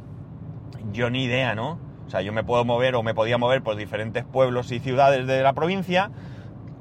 yo 0.93 1.11
ni 1.11 1.25
idea, 1.25 1.57
¿no? 1.57 1.79
O 2.07 2.11
sea, 2.11 2.23
yo 2.23 2.33
me 2.33 2.45
puedo 2.45 2.65
mover 2.65 2.95
o 2.95 3.03
me 3.03 3.15
podía 3.15 3.39
mover 3.39 3.63
por 3.63 3.75
diferentes 3.77 4.25
pueblos 4.25 4.71
y 4.71 4.79
ciudades 4.79 5.27
de 5.27 5.43
la 5.43 5.53
provincia, 5.53 6.11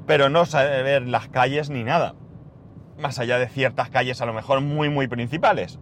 pero 0.06 0.28
no 0.28 0.46
saber 0.46 1.06
las 1.06 1.28
calles 1.28 1.70
ni 1.70 1.82
nada 1.82 2.14
más 3.00 3.18
allá 3.18 3.38
de 3.38 3.48
ciertas 3.48 3.90
calles 3.90 4.20
a 4.20 4.26
lo 4.26 4.32
mejor 4.32 4.60
muy 4.60 4.88
muy 4.88 5.08
principales. 5.08 5.78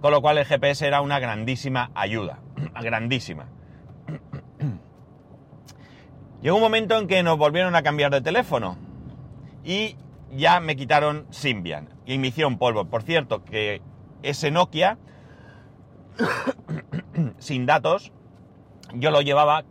Con 0.00 0.12
lo 0.12 0.20
cual 0.20 0.38
el 0.38 0.44
GPS 0.44 0.86
era 0.86 1.00
una 1.00 1.18
grandísima 1.18 1.90
ayuda, 1.94 2.38
grandísima. 2.80 3.46
Llegó 6.42 6.56
un 6.56 6.62
momento 6.62 6.98
en 6.98 7.06
que 7.06 7.22
nos 7.22 7.38
volvieron 7.38 7.74
a 7.74 7.82
cambiar 7.82 8.10
de 8.10 8.20
teléfono 8.20 8.76
y 9.64 9.96
ya 10.30 10.60
me 10.60 10.76
quitaron 10.76 11.26
Symbian 11.30 11.88
y 12.06 12.18
me 12.18 12.28
hicieron 12.28 12.58
polvo. 12.58 12.84
Por 12.84 13.02
cierto, 13.02 13.44
que 13.44 13.80
ese 14.22 14.50
Nokia 14.50 14.98
sin 17.38 17.66
datos, 17.66 18.12
yo 18.92 19.10
lo 19.10 19.22
llevaba, 19.22 19.64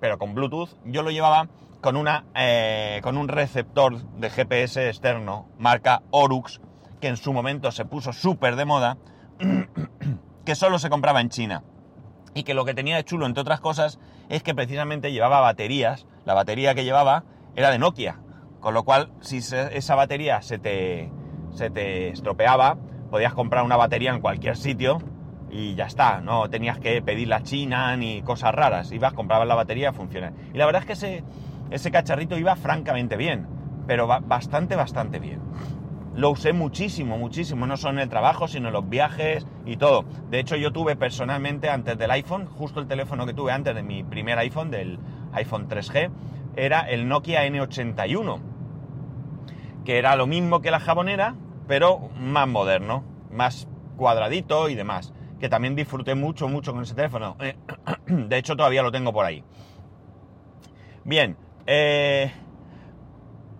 pero 0.00 0.18
con 0.18 0.34
Bluetooth, 0.34 0.70
yo 0.84 1.02
lo 1.02 1.10
llevaba 1.10 1.48
con, 1.80 1.96
una, 1.96 2.24
eh, 2.34 3.00
con 3.02 3.16
un 3.16 3.28
receptor 3.28 4.02
de 4.18 4.30
GPS 4.30 4.88
externo, 4.88 5.48
marca 5.58 6.02
Orux, 6.10 6.60
que 7.00 7.08
en 7.08 7.16
su 7.16 7.32
momento 7.32 7.70
se 7.70 7.84
puso 7.84 8.12
súper 8.12 8.56
de 8.56 8.64
moda, 8.64 8.98
que 10.44 10.54
solo 10.54 10.78
se 10.78 10.90
compraba 10.90 11.20
en 11.20 11.28
China. 11.28 11.62
Y 12.34 12.42
que 12.42 12.54
lo 12.54 12.64
que 12.64 12.74
tenía 12.74 12.96
de 12.96 13.04
chulo, 13.04 13.26
entre 13.26 13.40
otras 13.40 13.60
cosas, 13.60 13.98
es 14.28 14.42
que 14.42 14.54
precisamente 14.54 15.12
llevaba 15.12 15.40
baterías. 15.40 16.06
La 16.24 16.34
batería 16.34 16.74
que 16.74 16.84
llevaba 16.84 17.24
era 17.56 17.70
de 17.70 17.78
Nokia. 17.78 18.20
Con 18.60 18.74
lo 18.74 18.84
cual, 18.84 19.12
si 19.20 19.38
esa 19.38 19.94
batería 19.94 20.42
se 20.42 20.58
te, 20.58 21.10
se 21.50 21.70
te 21.70 22.08
estropeaba, 22.08 22.76
podías 23.10 23.34
comprar 23.34 23.64
una 23.64 23.76
batería 23.76 24.10
en 24.10 24.20
cualquier 24.20 24.56
sitio 24.56 24.98
y 25.50 25.74
ya 25.74 25.86
está. 25.86 26.20
No 26.20 26.48
tenías 26.50 26.78
que 26.78 27.00
pedir 27.02 27.28
la 27.28 27.42
China 27.42 27.96
ni 27.96 28.22
cosas 28.22 28.54
raras. 28.54 28.92
Ibas, 28.92 29.14
comprabas 29.14 29.48
la 29.48 29.54
batería, 29.54 29.92
funciona. 29.92 30.32
Y 30.52 30.58
la 30.58 30.66
verdad 30.66 30.82
es 30.82 30.86
que 30.86 30.92
ese, 30.92 31.24
ese 31.70 31.90
cacharrito 31.90 32.38
iba 32.38 32.56
francamente 32.56 33.16
bien, 33.16 33.46
pero 33.86 34.06
bastante, 34.06 34.76
bastante 34.76 35.18
bien. 35.18 35.40
lo 36.14 36.30
usé 36.30 36.52
muchísimo, 36.52 37.16
muchísimo, 37.16 37.66
no 37.66 37.76
solo 37.76 37.94
en 37.94 38.00
el 38.00 38.08
trabajo, 38.08 38.48
sino 38.48 38.68
en 38.68 38.74
los 38.74 38.88
viajes 38.88 39.46
y 39.64 39.76
todo. 39.76 40.04
De 40.30 40.40
hecho, 40.40 40.56
yo 40.56 40.72
tuve 40.72 40.96
personalmente 40.96 41.70
antes 41.70 41.96
del 41.96 42.10
iPhone, 42.10 42.46
justo 42.46 42.80
el 42.80 42.88
teléfono 42.88 43.24
que 43.24 43.34
tuve 43.34 43.52
antes 43.52 43.74
de 43.74 43.82
mi 43.84 44.02
primer 44.02 44.36
iPhone, 44.38 44.70
del 44.70 44.98
iPhone 45.32 45.68
3G, 45.68 46.10
era 46.56 46.80
el 46.80 47.06
Nokia 47.06 47.46
N81, 47.46 48.40
que 49.84 49.98
era 49.98 50.16
lo 50.16 50.26
mismo 50.26 50.60
que 50.60 50.72
la 50.72 50.80
jabonera, 50.80 51.36
pero 51.68 52.10
más 52.18 52.48
moderno, 52.48 53.04
más 53.30 53.68
cuadradito 53.96 54.68
y 54.68 54.74
demás, 54.74 55.12
que 55.38 55.48
también 55.48 55.76
disfruté 55.76 56.16
mucho, 56.16 56.48
mucho 56.48 56.72
con 56.72 56.82
ese 56.82 56.94
teléfono. 56.94 57.36
De 58.06 58.38
hecho, 58.38 58.56
todavía 58.56 58.82
lo 58.82 58.90
tengo 58.90 59.12
por 59.12 59.24
ahí. 59.24 59.44
Bien, 61.04 61.36
eh, 61.68 62.32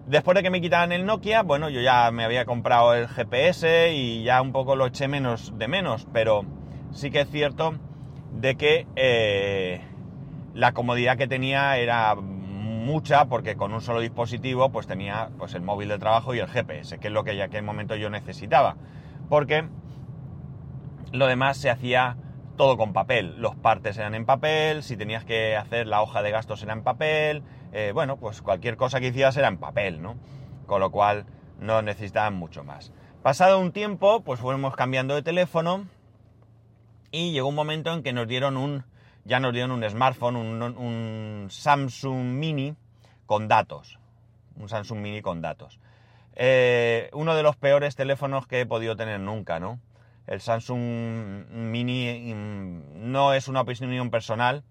Después 0.09 0.35
de 0.37 0.43
que 0.43 0.49
me 0.49 0.63
quitaran 0.63 0.91
el 0.93 1.05
Nokia, 1.05 1.43
bueno, 1.43 1.69
yo 1.69 1.83
ya 1.83 2.11
me 2.11 2.25
había 2.25 2.47
comprado 2.47 2.95
el 2.95 3.09
GPS 3.09 3.93
y 3.93 4.23
ya 4.23 4.41
un 4.41 4.53
poco 4.53 4.75
lo 4.75 4.87
eché 4.87 5.07
menos 5.07 5.53
de 5.59 5.69
menos, 5.69 6.09
pero 6.15 6.47
sí 6.93 7.11
que 7.11 7.21
es 7.21 7.31
cierto 7.31 7.75
de 8.33 8.55
que 8.55 8.87
eh, 8.97 9.83
la 10.55 10.73
comodidad 10.73 11.19
que 11.19 11.27
tenía 11.27 11.77
era 11.77 12.15
mucha 12.15 13.27
porque 13.27 13.57
con 13.57 13.75
un 13.75 13.83
solo 13.83 14.01
dispositivo 14.01 14.71
pues 14.71 14.87
tenía 14.87 15.29
pues 15.37 15.53
el 15.53 15.61
móvil 15.61 15.89
de 15.89 15.99
trabajo 15.99 16.35
y 16.35 16.39
el 16.39 16.49
GPS, 16.49 16.99
que 16.99 17.09
es 17.09 17.13
lo 17.13 17.23
que 17.23 17.33
en 17.33 17.43
aquel 17.43 17.63
momento 17.63 17.95
yo 17.95 18.09
necesitaba, 18.09 18.77
porque 19.29 19.69
lo 21.13 21.27
demás 21.27 21.59
se 21.59 21.69
hacía 21.69 22.17
todo 22.57 22.79
con 22.79 22.95
papel, 22.95 23.35
los 23.37 23.57
partes 23.57 23.99
eran 23.99 24.15
en 24.15 24.25
papel, 24.25 24.83
si 24.83 24.97
tenías 24.97 25.27
que 25.27 25.55
hacer 25.55 25.87
la 25.87 26.01
hoja 26.01 26.23
de 26.23 26.31
gastos 26.31 26.63
era 26.63 26.73
en 26.73 26.83
papel, 26.83 27.43
eh, 27.73 27.93
bueno, 27.93 28.17
pues 28.17 28.43
cualquier 28.43 28.77
cosa 28.77 29.01
que 29.01 29.09
hicieras 29.09 29.37
era 29.37 29.49
en 29.49 29.59
papel, 29.59 30.01
¿no? 30.03 30.17
Con 30.67 30.81
lo 30.81 30.91
cual 30.91 31.27
no 31.59 31.83
necesitaban 31.83 32.35
mucho 32.35 32.65
más. 32.65 32.93
Pasado 33.23 33.59
un 33.59 33.73
tiempo, 33.73 34.23
pues 34.23 34.41
fuimos 34.41 34.77
cambiando 34.77 35.15
de 35.15 35.23
teléfono 35.23 35.87
y 37.11 37.33
llegó 37.33 37.49
un 37.49 37.55
momento 37.55 37.93
en 37.93 38.03
que 38.03 38.13
nos 38.13 38.29
dieron 38.29 38.57
un, 38.57 38.85
ya 39.25 39.41
nos 39.41 39.53
dieron 39.53 39.73
un 39.73 39.89
smartphone, 39.89 40.37
un, 40.37 41.47
Samsung 41.51 42.25
Mini 42.25 42.75
con 43.27 43.49
datos. 43.49 43.99
Un 44.57 44.69
Samsung 44.69 45.01
Mini 45.01 45.21
con 45.21 45.41
datos. 45.41 45.81
Eh, 46.35 47.11
uno 47.13 47.35
de 47.35 47.43
los 47.43 47.57
peores 47.57 47.97
teléfonos 47.97 48.47
que 48.47 48.61
he 48.61 48.67
podido 48.67 48.97
tener 48.97 49.21
nunca, 49.21 49.59
¿no? 49.59 49.81
El 50.27 50.41
Samsung 50.41 51.49
Mini 51.51 52.35
mm, 52.35 53.11
no 53.11 53.33
es 53.33 53.49
una 53.49 53.63
opinión 53.63 54.11
personal, 54.11 54.63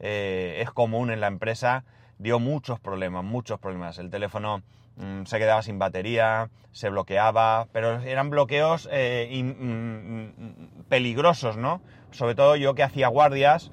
eh, 0.00 0.58
es 0.60 0.70
común 0.70 1.10
en 1.10 1.20
la 1.20 1.28
empresa 1.28 1.84
dio 2.24 2.40
muchos 2.40 2.80
problemas, 2.80 3.22
muchos 3.22 3.60
problemas. 3.60 3.98
El 3.98 4.08
teléfono 4.08 4.62
mm, 4.96 5.24
se 5.26 5.38
quedaba 5.38 5.60
sin 5.60 5.78
batería, 5.78 6.48
se 6.72 6.88
bloqueaba, 6.88 7.68
pero 7.70 8.00
eran 8.00 8.30
bloqueos 8.30 8.88
eh, 8.90 9.28
mm, 9.30 9.62
mm, 9.62 10.84
peligrosos, 10.88 11.58
¿no? 11.58 11.82
Sobre 12.12 12.34
todo 12.34 12.56
yo 12.56 12.74
que 12.74 12.82
hacía 12.82 13.08
guardias, 13.08 13.70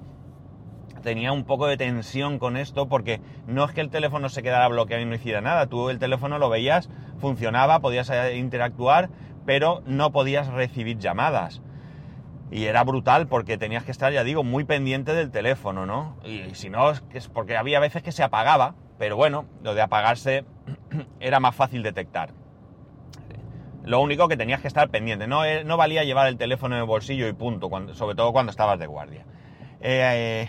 tenía 1.01 1.31
un 1.31 1.45
poco 1.45 1.65
de 1.65 1.77
tensión 1.77 2.39
con 2.39 2.57
esto 2.57 2.89
porque 2.89 3.21
no 3.47 3.63
es 3.63 3.71
que 3.71 3.79
el 3.79 3.89
teléfono 3.89 4.27
se 4.27 4.43
quedara 4.43 4.67
bloqueado 4.67 5.01
y 5.01 5.05
no 5.05 5.15
hiciera 5.15 5.39
nada, 5.39 5.67
tú 5.67 5.89
el 5.89 5.97
teléfono 5.97 6.37
lo 6.37 6.49
veías, 6.49 6.89
funcionaba, 7.21 7.79
podías 7.79 8.09
eh, 8.09 8.35
interactuar, 8.35 9.09
pero 9.45 9.81
no 9.85 10.11
podías 10.11 10.47
recibir 10.47 10.97
llamadas. 10.97 11.61
Y 12.51 12.65
era 12.65 12.83
brutal 12.83 13.27
porque 13.27 13.57
tenías 13.57 13.85
que 13.85 13.91
estar, 13.91 14.11
ya 14.11 14.25
digo, 14.25 14.43
muy 14.43 14.65
pendiente 14.65 15.13
del 15.13 15.31
teléfono, 15.31 15.85
¿no? 15.85 16.17
Y, 16.25 16.53
si 16.53 16.69
no, 16.69 16.91
es 16.91 17.29
porque 17.29 17.55
había 17.55 17.79
veces 17.79 18.03
que 18.03 18.11
se 18.11 18.23
apagaba, 18.23 18.75
pero 18.99 19.15
bueno, 19.15 19.45
lo 19.63 19.73
de 19.73 19.81
apagarse 19.81 20.43
era 21.21 21.39
más 21.39 21.55
fácil 21.55 21.81
detectar. 21.81 22.33
Lo 23.85 24.01
único 24.01 24.27
que 24.27 24.37
tenías 24.37 24.61
que 24.61 24.67
estar 24.67 24.89
pendiente, 24.89 25.27
no, 25.27 25.45
eh, 25.45 25.63
no 25.63 25.77
valía 25.77 26.03
llevar 26.03 26.27
el 26.27 26.37
teléfono 26.37 26.75
en 26.75 26.81
el 26.81 26.87
bolsillo 26.87 27.27
y 27.27 27.33
punto, 27.33 27.69
sobre 27.93 28.15
todo 28.15 28.31
cuando 28.33 28.51
estabas 28.51 28.77
de 28.77 28.85
guardia. 28.85 29.25
Eh, 29.79 30.47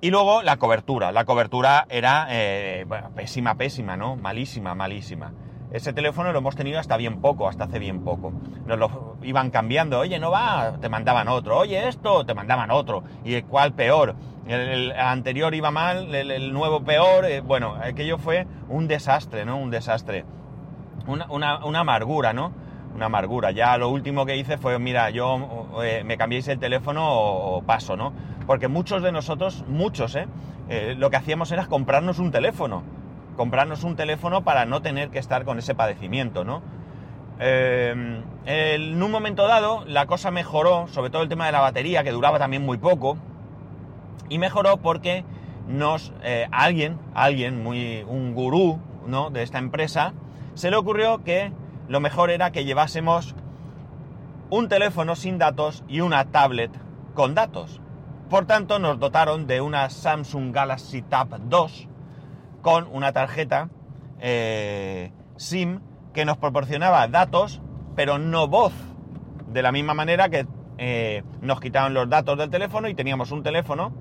y 0.00 0.10
luego 0.10 0.42
la 0.42 0.58
cobertura, 0.58 1.10
la 1.10 1.24
cobertura 1.24 1.86
era 1.88 2.28
eh, 2.30 2.86
pésima, 3.16 3.56
pésima, 3.56 3.96
¿no? 3.96 4.16
Malísima, 4.16 4.74
malísima. 4.74 5.32
Ese 5.72 5.92
teléfono 5.92 6.32
lo 6.32 6.38
hemos 6.38 6.54
tenido 6.54 6.78
hasta 6.78 6.96
bien 6.96 7.20
poco, 7.20 7.48
hasta 7.48 7.64
hace 7.64 7.78
bien 7.78 8.04
poco. 8.04 8.32
Nos 8.66 8.78
lo 8.78 9.16
iban 9.22 9.50
cambiando, 9.50 9.98
oye, 9.98 10.18
no 10.18 10.30
va, 10.30 10.78
te 10.80 10.88
mandaban 10.88 11.28
otro, 11.28 11.58
oye, 11.58 11.88
esto, 11.88 12.24
te 12.24 12.34
mandaban 12.34 12.70
otro. 12.70 13.02
¿Y 13.24 13.42
cuál 13.42 13.72
peor? 13.72 14.14
El, 14.46 14.92
anterior 14.92 15.54
iba 15.54 15.72
mal, 15.72 16.14
el, 16.14 16.52
nuevo 16.52 16.84
peor. 16.84 17.24
Eh, 17.24 17.40
bueno, 17.40 17.76
aquello 17.82 18.16
fue 18.18 18.46
un 18.68 18.86
desastre, 18.86 19.44
¿no? 19.44 19.58
Un 19.58 19.70
desastre. 19.70 20.24
Una, 21.06 21.60
amargura, 21.80 22.32
¿no? 22.32 22.52
Una 22.94 23.06
amargura. 23.06 23.50
Ya 23.50 23.76
lo 23.76 23.88
último 23.88 24.24
que 24.24 24.36
hice 24.36 24.58
fue, 24.58 24.78
mira, 24.78 25.10
yo 25.10 25.66
eh, 25.82 26.02
me 26.04 26.16
cambiéis 26.16 26.46
el 26.48 26.60
teléfono 26.60 27.04
o, 27.06 27.62
paso, 27.62 27.96
¿no? 27.96 28.12
Porque 28.46 28.68
muchos 28.68 29.02
de 29.02 29.10
nosotros, 29.10 29.64
muchos, 29.66 30.14
¿eh? 30.14 30.28
¿eh? 30.68 30.94
Lo 30.96 31.10
que 31.10 31.16
hacíamos 31.16 31.50
era 31.50 31.66
comprarnos 31.66 32.20
un 32.20 32.30
teléfono 32.30 32.84
comprarnos 33.36 33.84
un 33.84 33.96
teléfono 33.96 34.44
para 34.44 34.64
no 34.64 34.82
tener 34.82 35.10
que 35.10 35.18
estar 35.18 35.44
con 35.44 35.58
ese 35.58 35.74
padecimiento, 35.74 36.44
¿no? 36.44 36.62
Em, 37.38 38.22
en 38.46 39.02
un 39.02 39.10
momento 39.10 39.46
dado 39.46 39.84
la 39.86 40.06
cosa 40.06 40.30
mejoró, 40.30 40.86
sobre 40.88 41.10
todo 41.10 41.22
el 41.22 41.28
tema 41.28 41.46
de 41.46 41.52
la 41.52 41.60
batería, 41.60 42.02
que 42.02 42.12
duraba 42.12 42.38
también 42.38 42.64
muy 42.64 42.78
poco, 42.78 43.18
y 44.28 44.38
mejoró 44.38 44.78
porque 44.78 45.24
nos, 45.68 46.12
eh, 46.22 46.48
alguien, 46.50 46.98
alguien, 47.14 47.62
muy, 47.62 48.04
un 48.08 48.34
gurú 48.34 48.80
de 49.30 49.42
esta 49.42 49.58
empresa, 49.58 50.14
se 50.54 50.70
le 50.70 50.76
ocurrió 50.76 51.22
que 51.22 51.52
lo 51.88 52.00
mejor 52.00 52.30
era 52.30 52.50
que 52.50 52.64
llevásemos 52.64 53.36
un 54.50 54.68
teléfono 54.68 55.14
sin 55.14 55.38
datos 55.38 55.84
y 55.86 56.00
una 56.00 56.24
tablet 56.26 56.70
con 57.14 57.34
datos. 57.34 57.80
Por 58.28 58.46
tanto, 58.46 58.80
nos 58.80 58.98
dotaron 58.98 59.46
de 59.46 59.60
una 59.60 59.88
Samsung 59.90 60.52
Galaxy 60.52 61.02
Tab 61.02 61.38
2, 61.48 61.88
con 62.66 62.88
una 62.90 63.12
tarjeta 63.12 63.68
eh, 64.18 65.12
SIM 65.36 65.78
que 66.12 66.24
nos 66.24 66.36
proporcionaba 66.36 67.06
datos, 67.06 67.62
pero 67.94 68.18
no 68.18 68.48
voz. 68.48 68.72
De 69.46 69.62
la 69.62 69.70
misma 69.70 69.94
manera 69.94 70.30
que 70.30 70.48
eh, 70.76 71.22
nos 71.42 71.60
quitaban 71.60 71.94
los 71.94 72.10
datos 72.10 72.36
del 72.36 72.50
teléfono 72.50 72.88
y 72.88 72.94
teníamos 72.96 73.30
un 73.30 73.44
teléfono 73.44 73.92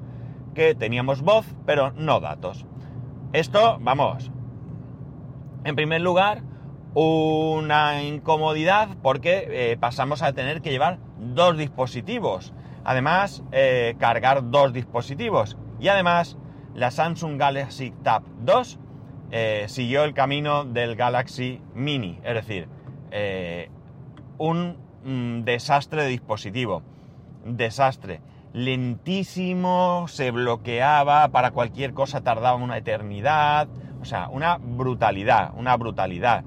que 0.56 0.74
teníamos 0.74 1.22
voz, 1.22 1.46
pero 1.68 1.92
no 1.92 2.20
datos. 2.20 2.66
Esto, 3.34 3.78
vamos, 3.82 4.32
en 5.64 5.76
primer 5.76 6.02
lugar, 6.02 6.42
una 6.96 8.02
incomodidad 8.02 8.98
porque 9.04 9.46
eh, 9.48 9.78
pasamos 9.80 10.24
a 10.24 10.34
tener 10.34 10.64
que 10.64 10.72
llevar 10.72 10.98
dos 11.20 11.56
dispositivos. 11.56 12.52
Además, 12.84 13.44
cargar 14.00 14.50
dos 14.50 14.74
dispositivos. 14.74 15.56
Y 15.80 15.88
además, 15.88 16.38
la 16.76 16.92
Samsung 16.92 17.40
Galaxy 17.40 17.92
Tab 18.04 18.24
2 18.42 18.80
eh, 19.32 19.66
siguió 19.68 20.04
el 20.04 20.14
camino 20.14 20.66
del 20.66 20.96
Galaxy 20.96 21.62
Mini, 21.74 22.20
es 22.24 22.34
decir, 22.36 22.68
eh, 23.12 23.70
un 24.38 24.78
mm, 25.04 25.44
desastre 25.44 26.04
de 26.04 26.10
dispositivo, 26.10 26.84
desastre, 27.46 28.22
lentísimo, 28.54 30.06
se 30.08 30.32
bloqueaba, 30.32 31.30
para 31.30 31.52
cualquier 31.52 31.94
cosa 31.94 32.22
tardaba 32.22 32.56
una 32.56 32.78
eternidad, 32.78 33.68
o 34.02 34.06
sea, 34.06 34.28
una 34.30 34.58
brutalidad, 34.58 35.54
una 35.58 35.76
brutalidad. 35.78 36.44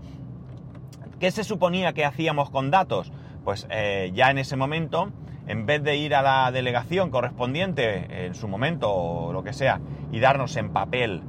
¿Qué 1.18 1.30
se 1.30 1.42
suponía 1.42 1.94
que 1.94 2.04
hacíamos 2.04 2.50
con 2.50 2.70
datos? 2.70 3.10
Pues 3.44 3.66
eh, 3.70 4.12
ya 4.14 4.30
en 4.30 4.38
ese 4.38 4.56
momento 4.56 5.10
en 5.48 5.64
vez 5.64 5.82
de 5.82 5.96
ir 5.96 6.14
a 6.14 6.22
la 6.22 6.52
delegación 6.52 7.10
correspondiente 7.10 8.26
en 8.26 8.34
su 8.34 8.46
momento 8.48 8.92
o 8.92 9.32
lo 9.32 9.42
que 9.42 9.54
sea 9.54 9.80
y 10.12 10.20
darnos 10.20 10.56
en 10.56 10.70
papel, 10.70 11.22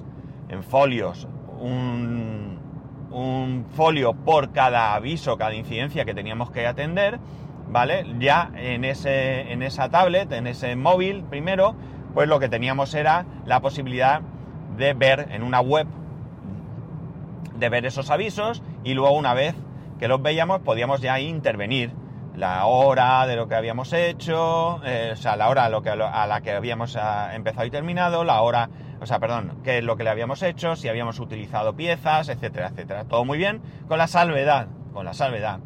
en 0.50 0.62
folios, 0.62 1.28
un, 1.60 2.50
folio 3.76 4.14
por 4.14 4.52
cada 4.52 4.94
aviso, 4.94 5.38
cada 5.38 5.54
incidencia 5.54 6.06
que 6.06 6.14
teníamos 6.14 6.52
que 6.52 6.68
atender, 6.68 7.20
¿vale? 7.70 8.06
Ya 8.20 8.52
en, 8.56 8.84
ese, 8.84 9.52
en 9.52 9.64
esa 9.64 9.90
tablet, 9.90 10.32
en 10.32 10.48
ese 10.48 10.76
móvil 10.76 11.24
primero, 11.24 11.76
pues 12.14 12.28
lo 12.28 12.40
que 12.40 12.50
teníamos 12.50 12.94
era 12.94 13.26
la 13.46 13.62
posibilidad 13.62 14.22
de 14.78 14.94
ver 14.94 15.28
en 15.32 15.44
una 15.44 15.62
web, 15.62 15.88
de 17.56 17.70
ver 17.70 17.86
esos 17.86 18.10
avisos 18.10 18.62
y 18.84 18.94
luego 18.94 19.16
una 19.16 19.34
vez 19.34 19.56
que 19.98 20.08
los 20.08 20.22
veíamos 20.22 20.60
podíamos 20.62 21.02
ya 21.02 21.20
intervenir 21.20 21.92
la 22.40 22.66
hora 22.66 23.28
de 23.28 23.36
lo 23.36 23.48
que 23.50 23.56
habíamos 23.56 23.92
hecho, 23.92 24.82
eh, 24.86 25.12
o 25.14 25.16
sea, 25.18 25.36
la 25.36 25.50
hora 25.50 25.66
a, 25.66 25.70
lo 25.70 25.82
que, 25.82 25.90
a 25.90 26.26
la 26.26 26.42
que 26.42 26.52
habíamos 26.52 26.96
ah, 26.96 27.36
empezado 27.36 27.68
y 27.68 27.70
terminado, 27.70 28.24
la 28.24 28.42
hora, 28.42 28.70
o 29.02 29.06
sea, 29.06 29.20
perdón, 29.20 29.60
qué 29.64 29.80
es 29.80 29.84
lo 29.84 29.98
que 29.98 30.06
le 30.06 30.10
habíamos 30.10 30.42
hecho, 30.42 30.78
si 30.78 30.88
habíamos 30.88 31.20
utilizado 31.20 31.76
piezas, 31.76 32.30
etcétera, 32.30 32.70
etcétera. 32.70 33.04
Todo 33.04 33.26
muy 33.26 33.38
bien, 33.38 33.62
con 33.90 33.98
la 33.98 34.08
salvedad, 34.08 34.68
con 34.94 35.06
la 35.06 35.14
salvedad 35.14 35.60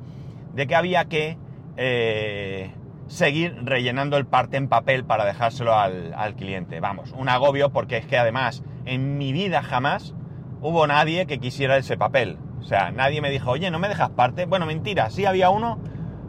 de 0.54 0.68
que 0.68 0.76
había 0.76 1.06
que 1.06 1.38
eh, 1.78 2.74
seguir 3.08 3.56
rellenando 3.64 4.18
el 4.18 4.26
parte 4.26 4.58
en 4.58 4.68
papel 4.68 5.06
para 5.06 5.26
dejárselo 5.26 5.76
al, 5.76 6.14
al 6.16 6.36
cliente. 6.36 6.80
Vamos, 6.80 7.14
un 7.16 7.30
agobio 7.30 7.72
porque 7.72 7.98
es 7.98 8.06
que 8.08 8.18
además 8.18 8.64
en 8.86 9.20
mi 9.20 9.32
vida 9.32 9.62
jamás 9.62 10.16
hubo 10.62 10.88
nadie 10.88 11.28
que 11.28 11.40
quisiera 11.40 11.78
ese 11.78 11.98
papel. 11.98 12.40
O 12.60 12.64
O 12.64 12.66
sea, 12.66 12.92
nadie 12.92 13.22
me 13.22 13.30
dijo, 13.30 13.52
oye, 13.52 13.70
¿no 13.70 13.78
me 13.78 13.90
dejas 13.90 14.12
parte? 14.12 14.46
Bueno, 14.46 14.66
mentira, 14.66 15.10
sí 15.10 15.26
había 15.26 15.50
uno, 15.50 15.80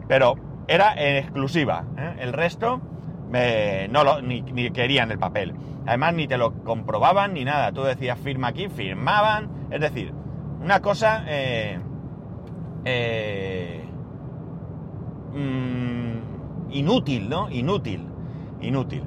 pero 0.07 0.35
era 0.67 0.93
en 0.95 1.17
exclusiva. 1.17 1.85
¿eh? 1.97 2.15
El 2.19 2.33
resto 2.33 2.81
no 3.89 4.03
lo, 4.03 4.21
ni, 4.21 4.43
querían 4.71 5.11
el 5.11 5.19
papel. 5.19 5.53
Además, 5.85 6.13
ni 6.13 6.27
te 6.27 6.37
lo 6.37 6.53
comprobaban 6.63 7.33
ni 7.33 7.43
nada. 7.43 7.71
Tú 7.71 7.83
decías 7.83 8.17
firma 8.19 8.47
aquí, 8.47 8.69
firmaban. 8.69 9.49
Es 9.69 9.81
decir, 9.81 10.13
una 10.61 10.81
cosa 10.81 11.23
eh, 11.27 11.79
eh, 12.85 13.83
mm, 15.33 16.71
inútil, 16.71 17.29
¿no? 17.29 17.49
Inútil, 17.51 18.07
inútil. 18.61 19.03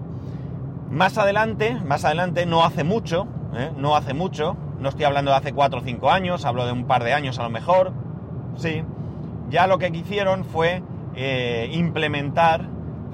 Más 0.90 1.18
adelante, 1.18 1.74
más 1.84 2.04
adelante, 2.04 2.46
no 2.46 2.64
hace 2.64 2.84
mucho, 2.84 3.26
¿eh? 3.54 3.70
no 3.76 3.96
hace 3.96 4.14
mucho, 4.14 4.56
no 4.78 4.88
estoy 4.88 5.04
hablando 5.04 5.30
de 5.32 5.36
hace 5.36 5.52
4 5.52 5.80
o 5.80 5.82
5 5.82 6.10
años, 6.10 6.44
hablo 6.44 6.64
de 6.64 6.72
un 6.72 6.86
par 6.86 7.04
de 7.04 7.12
años 7.12 7.38
a 7.38 7.42
lo 7.42 7.50
mejor, 7.50 7.92
sí, 8.56 8.82
ya 9.50 9.66
lo 9.66 9.78
que 9.78 9.88
hicieron 9.88 10.44
fue 10.44 10.82
implementar 11.72 12.68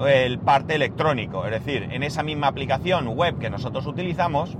el 0.06 0.38
parte 0.38 0.74
electrónico. 0.74 1.44
Es 1.44 1.52
decir, 1.52 1.88
en 1.90 2.02
esa 2.02 2.22
misma 2.22 2.48
aplicación 2.48 3.08
web 3.08 3.38
que 3.38 3.50
nosotros 3.50 3.86
utilizamos, 3.86 4.56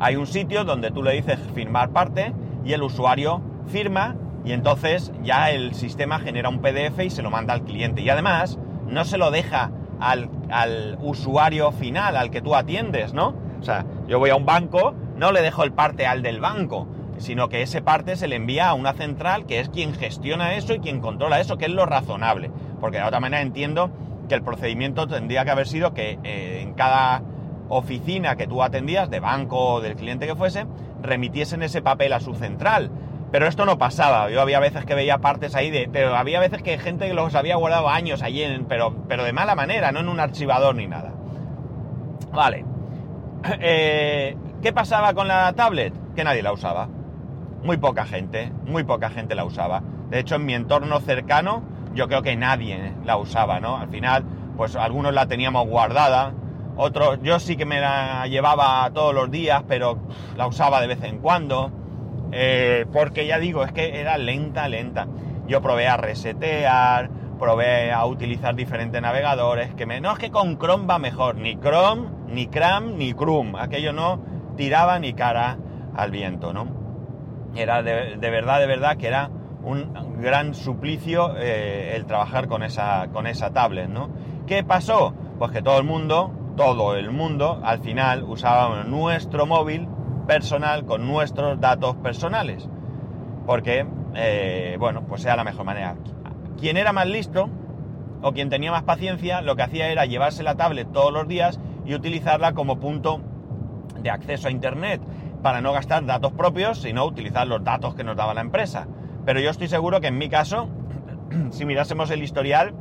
hay 0.00 0.16
un 0.16 0.26
sitio 0.26 0.64
donde 0.64 0.90
tú 0.90 1.02
le 1.02 1.12
dices 1.12 1.38
firmar 1.54 1.90
parte 1.90 2.32
y 2.64 2.72
el 2.72 2.82
usuario 2.82 3.42
firma 3.66 4.16
y 4.44 4.52
entonces 4.52 5.12
ya 5.22 5.50
el 5.50 5.74
sistema 5.74 6.18
genera 6.18 6.48
un 6.48 6.60
PDF 6.60 7.00
y 7.04 7.10
se 7.10 7.22
lo 7.22 7.30
manda 7.30 7.54
al 7.54 7.64
cliente. 7.64 8.02
Y 8.02 8.08
además 8.08 8.58
no 8.86 9.04
se 9.04 9.18
lo 9.18 9.30
deja 9.30 9.70
al, 10.00 10.30
al 10.50 10.98
usuario 11.00 11.72
final, 11.72 12.16
al 12.16 12.30
que 12.30 12.40
tú 12.40 12.54
atiendes, 12.54 13.12
¿no? 13.12 13.34
O 13.60 13.62
sea, 13.62 13.84
yo 14.06 14.18
voy 14.18 14.30
a 14.30 14.36
un 14.36 14.46
banco, 14.46 14.94
no 15.16 15.32
le 15.32 15.42
dejo 15.42 15.64
el 15.64 15.72
parte 15.72 16.06
al 16.06 16.22
del 16.22 16.40
banco, 16.40 16.86
sino 17.18 17.48
que 17.48 17.62
ese 17.62 17.82
parte 17.82 18.16
se 18.16 18.28
le 18.28 18.36
envía 18.36 18.68
a 18.68 18.74
una 18.74 18.92
central 18.92 19.46
que 19.46 19.60
es 19.60 19.68
quien 19.68 19.94
gestiona 19.94 20.54
eso 20.54 20.74
y 20.74 20.80
quien 20.80 21.00
controla 21.00 21.40
eso, 21.40 21.58
que 21.58 21.66
es 21.66 21.70
lo 21.70 21.86
razonable. 21.86 22.50
Porque 22.80 22.98
de 22.98 23.04
otra 23.04 23.20
manera 23.20 23.42
entiendo 23.42 23.90
que 24.28 24.34
el 24.34 24.42
procedimiento 24.42 25.06
tendría 25.06 25.44
que 25.44 25.50
haber 25.50 25.66
sido 25.66 25.94
que 25.94 26.18
eh, 26.22 26.60
en 26.62 26.74
cada 26.74 27.22
oficina 27.68 28.36
que 28.36 28.46
tú 28.46 28.62
atendías, 28.62 29.10
de 29.10 29.20
banco 29.20 29.74
o 29.74 29.80
del 29.80 29.96
cliente 29.96 30.26
que 30.26 30.36
fuese, 30.36 30.66
remitiesen 31.02 31.62
ese 31.62 31.82
papel 31.82 32.12
a 32.12 32.20
su 32.20 32.34
central. 32.34 32.90
Pero 33.30 33.46
esto 33.46 33.66
no 33.66 33.76
pasaba. 33.76 34.30
Yo 34.30 34.40
había 34.40 34.58
veces 34.58 34.86
que 34.86 34.94
veía 34.94 35.18
partes 35.18 35.54
ahí 35.54 35.70
de. 35.70 35.88
Pero 35.92 36.16
había 36.16 36.40
veces 36.40 36.62
que 36.62 36.78
gente 36.78 37.08
que 37.08 37.14
los 37.14 37.34
había 37.34 37.56
guardado 37.56 37.88
años 37.88 38.22
allí, 38.22 38.42
en, 38.42 38.64
pero, 38.64 39.04
pero 39.06 39.24
de 39.24 39.34
mala 39.34 39.54
manera, 39.54 39.92
no 39.92 40.00
en 40.00 40.08
un 40.08 40.18
archivador 40.18 40.74
ni 40.74 40.86
nada. 40.86 41.12
Vale. 42.32 42.64
Eh, 43.60 44.36
¿Qué 44.60 44.72
pasaba 44.72 45.14
con 45.14 45.28
la 45.28 45.52
tablet? 45.52 45.94
Que 46.16 46.24
nadie 46.24 46.42
la 46.42 46.52
usaba. 46.52 46.88
Muy 47.62 47.76
poca 47.76 48.04
gente, 48.04 48.52
muy 48.66 48.84
poca 48.84 49.10
gente 49.10 49.34
la 49.34 49.44
usaba. 49.44 49.82
De 50.10 50.20
hecho, 50.20 50.36
en 50.36 50.46
mi 50.46 50.54
entorno 50.54 51.00
cercano, 51.00 51.62
yo 51.94 52.06
creo 52.08 52.22
que 52.22 52.36
nadie 52.36 52.94
la 53.04 53.16
usaba, 53.16 53.60
¿no? 53.60 53.76
Al 53.76 53.88
final, 53.88 54.24
pues 54.56 54.76
algunos 54.76 55.12
la 55.12 55.26
teníamos 55.26 55.66
guardada, 55.66 56.32
otros, 56.76 57.18
yo 57.22 57.40
sí 57.40 57.56
que 57.56 57.64
me 57.64 57.80
la 57.80 58.26
llevaba 58.28 58.88
todos 58.94 59.12
los 59.12 59.30
días, 59.30 59.64
pero 59.66 59.98
la 60.36 60.46
usaba 60.46 60.80
de 60.80 60.86
vez 60.86 61.02
en 61.02 61.18
cuando, 61.18 61.72
eh, 62.30 62.86
porque 62.92 63.26
ya 63.26 63.40
digo, 63.40 63.64
es 63.64 63.72
que 63.72 63.98
era 63.98 64.16
lenta, 64.16 64.68
lenta. 64.68 65.08
Yo 65.48 65.60
probé 65.60 65.88
a 65.88 65.96
resetear, 65.96 67.10
probé 67.40 67.90
a 67.90 68.06
utilizar 68.06 68.54
diferentes 68.54 69.02
navegadores, 69.02 69.74
que 69.74 69.86
me, 69.86 70.00
no 70.00 70.12
es 70.12 70.18
que 70.18 70.30
con 70.30 70.56
Chrome 70.56 70.86
va 70.86 71.00
mejor, 71.00 71.34
ni 71.34 71.56
Chrome, 71.56 72.08
ni 72.28 72.46
Cram, 72.46 72.96
ni 72.96 73.12
Chrome, 73.12 73.58
aquello 73.58 73.92
no 73.92 74.20
tiraba 74.56 75.00
ni 75.00 75.14
cara 75.14 75.58
al 75.96 76.12
viento, 76.12 76.52
¿no? 76.52 76.77
Era 77.58 77.82
de 77.82 78.30
verdad, 78.30 78.60
de 78.60 78.66
verdad 78.68 78.96
que 78.96 79.08
era 79.08 79.30
un 79.64 80.20
gran 80.20 80.54
suplicio 80.54 81.36
eh, 81.36 81.96
el 81.96 82.06
trabajar 82.06 82.46
con 82.46 82.62
esa, 82.62 83.08
con 83.12 83.26
esa 83.26 83.52
tablet, 83.52 83.88
¿no? 83.88 84.10
¿Qué 84.46 84.62
pasó? 84.62 85.12
Pues 85.40 85.50
que 85.50 85.60
todo 85.60 85.78
el 85.78 85.84
mundo, 85.84 86.32
todo 86.56 86.94
el 86.94 87.10
mundo, 87.10 87.60
al 87.64 87.80
final 87.80 88.22
usábamos 88.22 88.86
nuestro 88.86 89.44
móvil 89.44 89.88
personal 90.28 90.86
con 90.86 91.04
nuestros 91.04 91.60
datos 91.60 91.96
personales. 91.96 92.68
Porque, 93.44 93.84
eh, 94.14 94.76
bueno, 94.78 95.04
pues 95.06 95.22
sea 95.22 95.34
la 95.34 95.42
mejor 95.42 95.64
manera. 95.64 95.96
Quien 96.60 96.76
era 96.76 96.92
más 96.92 97.08
listo 97.08 97.50
o 98.22 98.32
quien 98.32 98.50
tenía 98.50 98.70
más 98.70 98.84
paciencia, 98.84 99.40
lo 99.42 99.56
que 99.56 99.62
hacía 99.62 99.88
era 99.88 100.06
llevarse 100.06 100.44
la 100.44 100.54
tablet 100.54 100.92
todos 100.92 101.12
los 101.12 101.26
días 101.26 101.58
y 101.84 101.94
utilizarla 101.94 102.52
como 102.52 102.78
punto 102.78 103.20
de 104.00 104.10
acceso 104.10 104.46
a 104.46 104.52
Internet 104.52 105.00
para 105.42 105.60
no 105.60 105.72
gastar 105.72 106.04
datos 106.04 106.32
propios, 106.32 106.80
sino 106.80 107.04
utilizar 107.04 107.46
los 107.46 107.62
datos 107.62 107.94
que 107.94 108.04
nos 108.04 108.16
daba 108.16 108.34
la 108.34 108.40
empresa. 108.40 108.86
Pero 109.24 109.40
yo 109.40 109.50
estoy 109.50 109.68
seguro 109.68 110.00
que 110.00 110.08
en 110.08 110.18
mi 110.18 110.28
caso, 110.28 110.68
si 111.50 111.64
mirásemos 111.64 112.10
el 112.10 112.22
historial, 112.22 112.74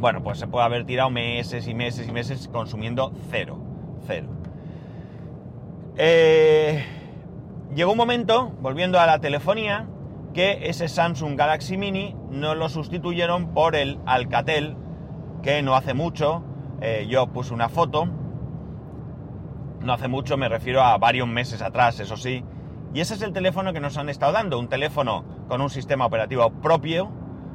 bueno, 0.00 0.22
pues 0.22 0.38
se 0.38 0.46
puede 0.46 0.64
haber 0.64 0.84
tirado 0.84 1.10
meses 1.10 1.68
y 1.68 1.74
meses 1.74 2.08
y 2.08 2.12
meses 2.12 2.48
consumiendo 2.48 3.12
cero. 3.30 3.58
Cero. 4.06 4.28
Eh, 5.96 6.84
llegó 7.74 7.92
un 7.92 7.98
momento, 7.98 8.52
volviendo 8.60 8.98
a 8.98 9.06
la 9.06 9.20
telefonía, 9.20 9.86
que 10.34 10.68
ese 10.68 10.88
Samsung 10.88 11.36
Galaxy 11.36 11.76
Mini 11.76 12.16
no 12.30 12.54
lo 12.54 12.68
sustituyeron 12.68 13.52
por 13.52 13.76
el 13.76 13.98
Alcatel, 14.06 14.76
que 15.42 15.62
no 15.62 15.76
hace 15.76 15.94
mucho, 15.94 16.42
eh, 16.80 17.06
yo 17.08 17.28
puse 17.28 17.52
una 17.52 17.68
foto, 17.68 18.08
no 19.82 19.92
hace 19.92 20.08
mucho, 20.08 20.36
me 20.36 20.48
refiero 20.48 20.82
a 20.82 20.96
varios 20.98 21.28
meses 21.28 21.62
atrás, 21.62 22.00
eso 22.00 22.16
sí, 22.16 22.44
y 22.94 23.00
ese 23.00 23.14
es 23.14 23.22
el 23.22 23.32
teléfono 23.32 23.72
que 23.72 23.80
nos 23.80 23.96
han 23.96 24.10
estado 24.10 24.32
dando, 24.32 24.58
un 24.58 24.68
teléfono 24.68 25.24
con 25.48 25.60
un 25.60 25.70
sistema 25.70 26.04
operativo 26.04 26.50
propio, 26.50 27.10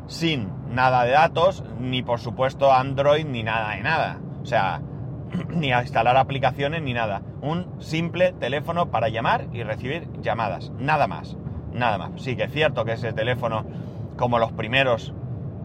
sin 0.08 0.50
nada 0.70 1.04
de 1.04 1.12
datos, 1.12 1.64
ni 1.80 2.02
por 2.02 2.20
supuesto 2.20 2.74
Android, 2.74 3.26
ni 3.26 3.44
nada 3.44 3.76
de 3.76 3.84
nada. 3.84 4.20
O 4.42 4.46
sea, 4.46 4.82
ni 5.50 5.72
a 5.72 5.82
instalar 5.82 6.18
aplicaciones, 6.18 6.82
ni 6.82 6.94
nada. 6.94 7.22
Un 7.42 7.80
simple 7.80 8.34
teléfono 8.34 8.90
para 8.90 9.10
llamar 9.10 9.48
y 9.54 9.62
recibir 9.62 10.10
llamadas. 10.22 10.72
Nada 10.80 11.08
más. 11.08 11.38
Nada 11.72 12.00
más. 12.00 12.20
Sí 12.22 12.36
que 12.36 12.46
es 12.46 12.52
cierto 12.52 12.84
que 12.84 12.94
ese 12.94 13.14
teléfono, 13.14 13.66
como 14.16 14.40
los 14.40 14.52
primeros 14.54 15.14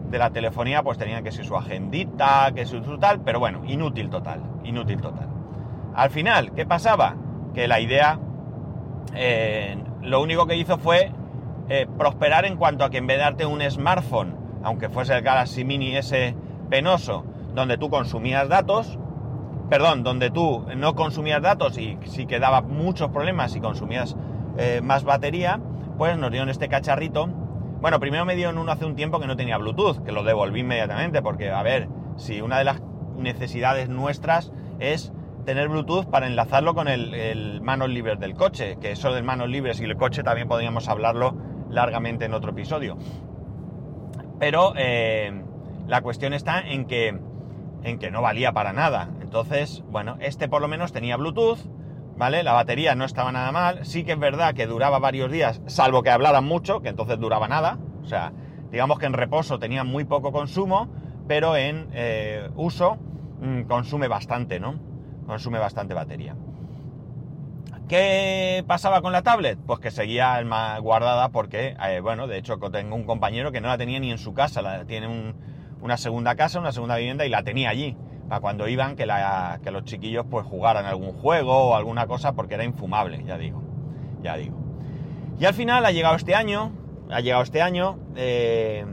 de 0.09 0.19
la 0.19 0.29
telefonía, 0.29 0.83
pues 0.83 0.99
tenían 0.99 1.23
que 1.23 1.31
ser 1.31 1.45
su 1.45 1.55
agendita, 1.55 2.51
que 2.53 2.67
su 2.67 2.81
tal, 2.99 3.21
pero 3.21 3.39
bueno, 3.39 3.63
inútil 3.65 4.11
total. 4.11 4.43
Inútil 4.63 5.01
total. 5.01 5.32
Al 5.95 6.09
final, 6.09 6.53
¿qué 6.53 6.65
pasaba? 6.65 7.15
Que 7.53 7.67
la 7.67 7.79
idea 7.79 8.19
eh, 9.15 9.77
lo 10.01 10.21
único 10.21 10.47
que 10.47 10.55
hizo 10.55 10.77
fue 10.77 11.11
eh, 11.69 11.87
prosperar 11.97 12.45
en 12.45 12.57
cuanto 12.57 12.83
a 12.83 12.89
que 12.89 12.97
en 12.97 13.07
vez 13.07 13.17
de 13.17 13.23
darte 13.23 13.45
un 13.45 13.61
smartphone, 13.61 14.35
aunque 14.63 14.89
fuese 14.89 15.15
el 15.15 15.21
Galaxy 15.21 15.63
Mini 15.63 15.95
ese 15.95 16.35
penoso, 16.69 17.25
donde 17.53 17.77
tú 17.77 17.89
consumías 17.89 18.49
datos, 18.49 18.97
perdón, 19.69 20.03
donde 20.03 20.29
tú 20.29 20.65
no 20.75 20.95
consumías 20.95 21.41
datos 21.41 21.77
y 21.77 21.97
sí 22.05 22.25
que 22.25 22.39
daba 22.39 22.61
muchos 22.61 23.09
problemas 23.11 23.55
y 23.55 23.61
consumías 23.61 24.15
eh, 24.57 24.81
más 24.83 25.03
batería, 25.03 25.59
pues 25.97 26.17
nos 26.17 26.31
dieron 26.31 26.49
este 26.49 26.67
cacharrito. 26.67 27.27
Bueno, 27.81 27.99
primero 27.99 28.25
me 28.25 28.35
dieron 28.35 28.57
uno 28.57 28.71
hace 28.71 28.85
un 28.85 28.95
tiempo 28.95 29.19
que 29.19 29.27
no 29.27 29.35
tenía 29.35 29.57
Bluetooth, 29.57 30.03
que 30.03 30.11
lo 30.11 30.23
devolví 30.23 30.61
inmediatamente, 30.61 31.21
porque, 31.21 31.51
a 31.51 31.61
ver, 31.63 31.89
si 32.15 32.41
una 32.41 32.57
de 32.57 32.63
las 32.63 32.81
necesidades 33.17 33.89
nuestras 33.89 34.51
es 34.79 35.13
tener 35.43 35.69
Bluetooth 35.69 36.05
para 36.05 36.27
enlazarlo 36.27 36.73
con 36.73 36.87
el, 36.87 37.61
manos 37.61 37.89
libres 37.89 38.19
del 38.19 38.33
coche, 38.33 38.77
que 38.81 38.91
eso 38.91 39.13
del 39.13 39.23
manos 39.23 39.49
libres 39.49 39.79
y 39.79 39.83
el 39.83 39.95
coche 39.95 40.23
también 40.23 40.47
podríamos 40.47 40.87
hablarlo 40.87 41.35
largamente 41.69 42.25
en 42.25 42.33
otro 42.33 42.51
episodio. 42.51 42.97
Pero 44.39 44.73
eh, 44.75 45.43
la 45.87 46.01
cuestión 46.01 46.33
está 46.33 46.61
en 46.61 46.85
que, 46.85 47.19
en 47.83 47.99
que 47.99 48.11
no 48.11 48.21
valía 48.21 48.51
para 48.51 48.73
nada. 48.73 49.09
Entonces, 49.21 49.83
bueno, 49.89 50.17
este 50.19 50.47
por 50.47 50.61
lo 50.61 50.67
menos 50.67 50.91
tenía 50.91 51.17
Bluetooth, 51.17 51.59
¿vale? 52.17 52.43
La 52.43 52.53
batería 52.53 52.95
no 52.95 53.05
estaba 53.05 53.31
nada 53.31 53.51
mal. 53.51 53.85
Sí 53.85 54.03
que 54.03 54.13
es 54.13 54.19
verdad 54.19 54.53
que 54.53 54.67
duraba 54.67 54.99
varios 54.99 55.31
días, 55.31 55.61
salvo 55.67 56.03
que 56.03 56.09
hablaran 56.09 56.45
mucho, 56.45 56.81
que 56.81 56.89
entonces 56.89 57.19
duraba 57.19 57.47
nada. 57.47 57.79
O 58.01 58.05
sea, 58.05 58.33
digamos 58.71 58.99
que 58.99 59.05
en 59.05 59.13
reposo 59.13 59.59
tenía 59.59 59.83
muy 59.83 60.05
poco 60.05 60.31
consumo, 60.31 60.89
pero 61.27 61.55
en 61.55 61.89
eh, 61.93 62.49
uso 62.55 62.97
mm, 63.41 63.63
consume 63.63 64.07
bastante, 64.07 64.59
¿no? 64.59 64.92
Consume 65.25 65.59
bastante 65.59 65.93
batería. 65.93 66.35
¿Qué 67.87 68.63
pasaba 68.65 69.01
con 69.01 69.11
la 69.11 69.23
tablet? 69.23 69.59
Pues 69.65 69.79
que 69.79 69.91
seguía 69.91 70.41
guardada 70.79 71.29
porque, 71.29 71.75
eh, 71.85 71.99
bueno, 71.99 72.27
de 72.27 72.37
hecho 72.37 72.57
tengo 72.71 72.95
un 72.95 73.03
compañero 73.03 73.51
que 73.51 73.61
no 73.61 73.67
la 73.67 73.77
tenía 73.77 73.99
ni 73.99 74.09
en 74.09 74.17
su 74.17 74.33
casa, 74.33 74.61
la, 74.61 74.85
tiene 74.85 75.33
una 75.81 75.97
segunda 75.97 76.35
casa, 76.35 76.59
una 76.59 76.71
segunda 76.71 76.95
vivienda 76.95 77.25
y 77.25 77.29
la 77.29 77.43
tenía 77.43 77.69
allí, 77.69 77.97
para 78.29 78.39
cuando 78.39 78.67
iban 78.69 78.95
que 78.95 79.05
los 79.05 79.83
chiquillos 79.83 80.25
pues 80.29 80.45
jugaran 80.45 80.85
algún 80.85 81.11
juego 81.11 81.55
o 81.55 81.75
alguna 81.75 82.07
cosa 82.07 82.33
porque 82.33 82.55
era 82.55 82.63
infumable, 82.63 83.23
ya 83.25 83.37
digo, 83.37 83.61
ya 84.23 84.37
digo. 84.37 84.57
Y 85.39 85.45
al 85.45 85.53
final 85.53 85.85
ha 85.85 85.91
llegado 85.91 86.15
este 86.15 86.35
año, 86.35 86.71
ha 87.11 87.19
llegado 87.19 87.43
este 87.43 87.61
año, 87.61 87.99
eh, 88.15 88.85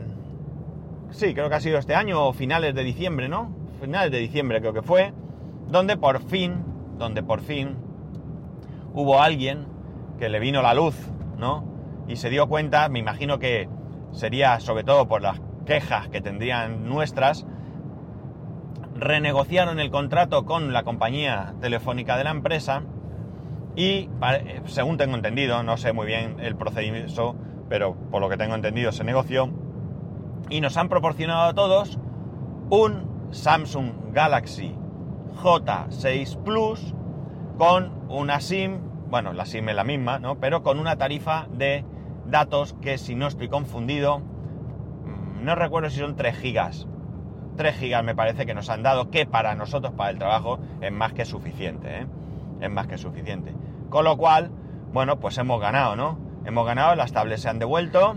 sí, 1.11 1.33
creo 1.33 1.49
que 1.49 1.55
ha 1.55 1.61
sido 1.61 1.79
este 1.79 1.95
año 1.95 2.27
o 2.27 2.33
finales 2.33 2.75
de 2.75 2.83
diciembre, 2.83 3.29
¿no? 3.29 3.55
Finales 3.81 4.11
de 4.11 4.19
diciembre 4.19 4.61
creo 4.61 4.73
que 4.73 4.83
fue 4.83 5.12
donde 5.70 5.96
por 5.96 6.20
fin, 6.22 6.64
donde 6.98 7.22
por 7.22 7.40
fin 7.40 7.76
hubo 8.92 9.20
alguien 9.20 9.66
que 10.18 10.28
le 10.28 10.40
vino 10.40 10.62
la 10.62 10.74
luz, 10.74 10.96
¿no? 11.38 11.70
y 12.11 12.16
se 12.16 12.28
dio 12.28 12.48
cuenta, 12.48 12.88
me 12.88 12.98
imagino 12.98 13.38
que 13.38 13.68
sería 14.11 14.59
sobre 14.59 14.83
todo 14.83 15.06
por 15.06 15.22
las 15.22 15.40
quejas 15.64 16.09
que 16.09 16.20
tendrían 16.20 16.88
nuestras, 16.88 17.46
renegociaron 18.96 19.78
el 19.78 19.90
contrato 19.90 20.44
con 20.44 20.72
la 20.72 20.83
compañía 20.83 21.54
telefónica 21.61 22.16
de 22.16 22.24
la 22.24 22.30
empresa 22.30 22.83
y, 23.76 24.09
según 24.66 24.96
tengo 24.96 25.14
entendido, 25.14 25.62
no 25.62 25.76
sé 25.76 25.92
muy 25.92 26.06
bien 26.06 26.37
el 26.40 26.56
procedimiento, 26.56 27.37
pero 27.68 27.94
por 27.94 28.20
lo 28.20 28.28
que 28.28 28.37
tengo 28.37 28.56
entendido 28.56 28.90
se 28.90 29.04
negoció, 29.04 29.48
y 30.48 30.61
nos 30.61 30.76
han 30.76 30.88
proporcionado 30.88 31.42
a 31.42 31.54
todos 31.54 32.00
un 32.70 33.28
Samsung 33.30 34.12
Galaxy 34.12 34.74
J6 35.42 36.42
Plus 36.42 36.94
con 37.57 37.92
una 38.09 38.40
SIM, 38.40 38.79
bueno, 39.09 39.33
la 39.33 39.46
SIM 39.46 39.68
es 39.68 39.74
la 39.74 39.85
misma, 39.85 40.18
¿no? 40.18 40.38
Pero 40.38 40.62
con 40.62 40.79
una 40.79 40.96
tarifa 40.96 41.46
de 41.50 41.85
datos 42.26 42.74
que, 42.81 42.98
si 42.98 43.14
no 43.14 43.26
estoy 43.26 43.48
confundido, 43.48 44.20
mm, 44.20 45.44
no 45.44 45.55
recuerdo 45.55 45.90
si 45.90 45.98
son 45.98 46.16
3 46.16 46.37
gigas. 46.37 46.87
3 47.57 47.76
gigas 47.76 48.05
me 48.05 48.14
parece 48.14 48.46
que 48.46 48.55
nos 48.55 48.70
han 48.70 48.83
dado, 48.83 49.11
que 49.11 49.26
para 49.26 49.55
nosotros, 49.55 49.92
para 49.94 50.11
el 50.11 50.18
trabajo, 50.18 50.59
es 50.81 50.92
más 50.92 51.12
que 51.12 51.24
suficiente, 51.24 52.00
¿eh? 52.00 52.07
Es 52.61 52.70
más 52.70 52.87
que 52.87 52.98
suficiente. 52.98 53.55
Con 53.88 54.05
lo 54.05 54.16
cual, 54.16 54.50
bueno, 54.92 55.18
pues 55.18 55.38
hemos 55.38 55.61
ganado, 55.61 55.96
¿no? 55.96 56.18
Hemos 56.44 56.66
ganado, 56.66 56.94
las 56.94 57.12
tablets 57.12 57.42
se 57.42 57.48
han 57.48 57.59
devuelto, 57.59 58.16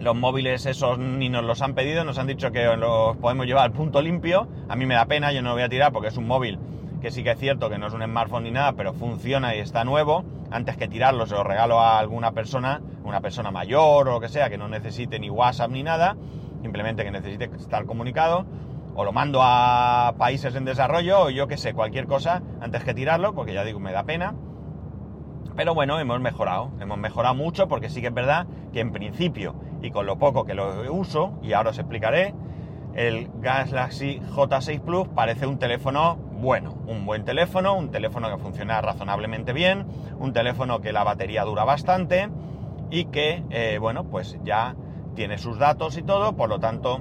los 0.00 0.16
móviles 0.16 0.66
esos 0.66 0.98
ni 0.98 1.28
nos 1.28 1.44
los 1.44 1.62
han 1.62 1.74
pedido, 1.74 2.04
nos 2.04 2.18
han 2.18 2.26
dicho 2.26 2.50
que 2.50 2.64
los 2.76 3.16
podemos 3.18 3.46
llevar 3.46 3.64
al 3.64 3.72
punto 3.72 4.00
limpio. 4.00 4.48
A 4.68 4.76
mí 4.76 4.86
me 4.86 4.94
da 4.94 5.04
pena, 5.04 5.32
yo 5.32 5.42
no 5.42 5.50
lo 5.50 5.54
voy 5.54 5.62
a 5.62 5.68
tirar 5.68 5.92
porque 5.92 6.08
es 6.08 6.16
un 6.16 6.26
móvil 6.26 6.58
que 7.00 7.10
sí 7.10 7.24
que 7.24 7.30
es 7.30 7.38
cierto 7.38 7.70
que 7.70 7.78
no 7.78 7.86
es 7.86 7.94
un 7.94 8.02
smartphone 8.02 8.44
ni 8.44 8.50
nada, 8.50 8.72
pero 8.72 8.92
funciona 8.92 9.54
y 9.54 9.58
está 9.58 9.84
nuevo. 9.84 10.24
Antes 10.50 10.76
que 10.76 10.88
tirarlo 10.88 11.26
se 11.26 11.34
lo 11.34 11.44
regalo 11.44 11.80
a 11.80 11.98
alguna 11.98 12.32
persona, 12.32 12.82
una 13.04 13.20
persona 13.20 13.50
mayor 13.50 14.08
o 14.08 14.12
lo 14.12 14.20
que 14.20 14.28
sea, 14.28 14.50
que 14.50 14.58
no 14.58 14.68
necesite 14.68 15.18
ni 15.18 15.30
WhatsApp 15.30 15.70
ni 15.70 15.82
nada, 15.82 16.16
simplemente 16.62 17.04
que 17.04 17.10
necesite 17.10 17.50
estar 17.56 17.84
comunicado. 17.86 18.44
O 18.94 19.04
lo 19.04 19.12
mando 19.12 19.40
a 19.42 20.14
países 20.18 20.54
en 20.56 20.64
desarrollo 20.64 21.22
o 21.22 21.30
yo 21.30 21.46
que 21.46 21.56
sé, 21.56 21.72
cualquier 21.72 22.06
cosa 22.06 22.42
antes 22.60 22.84
que 22.84 22.92
tirarlo, 22.92 23.34
porque 23.34 23.54
ya 23.54 23.64
digo, 23.64 23.80
me 23.80 23.92
da 23.92 24.02
pena. 24.04 24.34
Pero 25.56 25.74
bueno, 25.74 25.98
hemos 25.98 26.20
mejorado, 26.20 26.70
hemos 26.80 26.98
mejorado 26.98 27.34
mucho 27.34 27.68
porque 27.68 27.90
sí 27.90 28.00
que 28.00 28.08
es 28.08 28.14
verdad 28.14 28.46
que 28.72 28.80
en 28.80 28.92
principio 28.92 29.54
y 29.82 29.90
con 29.90 30.06
lo 30.06 30.18
poco 30.18 30.44
que 30.44 30.54
lo 30.54 30.92
uso, 30.92 31.32
y 31.42 31.52
ahora 31.52 31.70
os 31.70 31.78
explicaré, 31.78 32.34
el 32.94 33.30
Galaxy 33.40 34.20
J6 34.34 34.80
Plus 34.80 35.08
parece 35.08 35.46
un 35.46 35.58
teléfono 35.58 36.16
bueno, 36.40 36.74
un 36.86 37.04
buen 37.04 37.24
teléfono, 37.24 37.74
un 37.74 37.90
teléfono 37.90 38.30
que 38.30 38.38
funciona 38.38 38.80
razonablemente 38.80 39.52
bien, 39.52 39.86
un 40.18 40.32
teléfono 40.32 40.80
que 40.80 40.92
la 40.92 41.04
batería 41.04 41.44
dura 41.44 41.64
bastante 41.64 42.28
y 42.90 43.06
que, 43.06 43.44
eh, 43.50 43.78
bueno, 43.78 44.04
pues 44.04 44.38
ya 44.42 44.74
tiene 45.14 45.38
sus 45.38 45.58
datos 45.58 45.98
y 45.98 46.02
todo, 46.02 46.34
por 46.34 46.48
lo 46.48 46.58
tanto, 46.58 47.00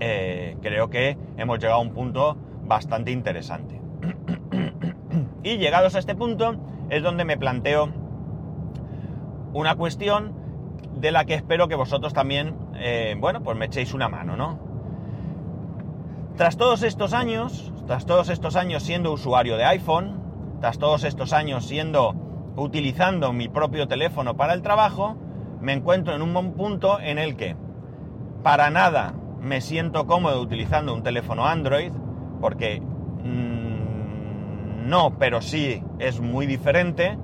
eh, 0.00 0.56
creo 0.60 0.90
que 0.90 1.16
hemos 1.36 1.58
llegado 1.58 1.78
a 1.78 1.82
un 1.82 1.92
punto 1.92 2.36
bastante 2.64 3.12
interesante. 3.12 3.80
y 5.42 5.56
llegados 5.58 5.94
a 5.94 6.00
este 6.00 6.14
punto 6.14 6.56
es 6.90 7.02
donde 7.02 7.24
me 7.24 7.36
planteo 7.36 7.88
una 9.52 9.74
cuestión 9.76 10.34
de 10.96 11.12
la 11.12 11.24
que 11.24 11.34
espero 11.34 11.68
que 11.68 11.74
vosotros 11.74 12.12
también, 12.12 12.56
eh, 12.74 13.16
bueno, 13.18 13.42
pues 13.42 13.56
me 13.56 13.66
echéis 13.66 13.94
una 13.94 14.08
mano, 14.08 14.36
¿no? 14.36 14.58
Tras 16.36 16.56
todos 16.56 16.82
estos 16.82 17.12
años, 17.12 17.72
tras 17.86 18.06
todos 18.06 18.28
estos 18.28 18.56
años 18.56 18.82
siendo 18.82 19.12
usuario 19.12 19.56
de 19.56 19.64
iPhone, 19.64 20.20
tras 20.60 20.78
todos 20.78 21.04
estos 21.04 21.32
años 21.32 21.64
siendo, 21.66 22.14
utilizando 22.56 23.32
mi 23.32 23.48
propio 23.48 23.88
teléfono 23.88 24.36
para 24.36 24.52
el 24.52 24.62
trabajo, 24.62 25.16
me 25.60 25.72
encuentro 25.72 26.14
en 26.14 26.22
un 26.22 26.52
punto 26.52 26.98
en 27.00 27.18
el 27.18 27.36
que 27.36 27.56
para 28.42 28.70
nada 28.70 29.14
me 29.40 29.60
siento 29.60 30.06
cómodo 30.06 30.40
utilizando 30.40 30.94
un 30.94 31.02
teléfono 31.02 31.46
Android, 31.46 31.92
porque 32.40 32.80
mmm, 32.80 33.59
no, 34.80 35.16
pero 35.18 35.40
sí 35.40 35.82
es 35.98 36.20
muy 36.20 36.46
diferente 36.46 37.16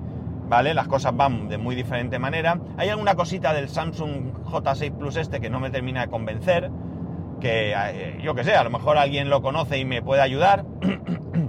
¿vale? 0.48 0.74
Las 0.74 0.88
cosas 0.88 1.16
van 1.16 1.48
de 1.48 1.58
muy 1.58 1.74
diferente 1.74 2.18
manera. 2.18 2.58
Hay 2.76 2.88
alguna 2.88 3.14
cosita 3.14 3.52
del 3.52 3.68
Samsung 3.68 4.32
J6 4.44 4.96
Plus 4.96 5.16
este 5.16 5.40
que 5.40 5.50
no 5.50 5.60
me 5.60 5.70
termina 5.70 6.02
de 6.02 6.08
convencer, 6.08 6.70
que 7.40 7.72
eh, 7.72 8.18
yo 8.22 8.34
que 8.34 8.44
sé, 8.44 8.54
a 8.54 8.64
lo 8.64 8.70
mejor 8.70 8.98
alguien 8.98 9.28
lo 9.28 9.42
conoce 9.42 9.78
y 9.78 9.84
me 9.84 10.02
puede 10.02 10.22
ayudar. 10.22 10.64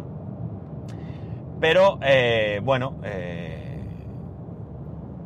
Pero 1.60 2.00
eh, 2.02 2.62
bueno, 2.64 3.00
eh, 3.04 3.84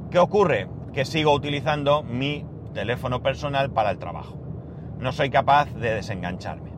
¿qué 0.09 0.19
ocurre? 0.19 0.67
Que 0.93 1.05
sigo 1.05 1.33
utilizando 1.33 2.03
mi 2.03 2.45
teléfono 2.73 3.21
personal 3.21 3.71
para 3.71 3.91
el 3.91 3.97
trabajo. 3.97 4.37
No 4.99 5.11
soy 5.11 5.29
capaz 5.29 5.73
de 5.73 5.95
desengancharme. 5.95 6.71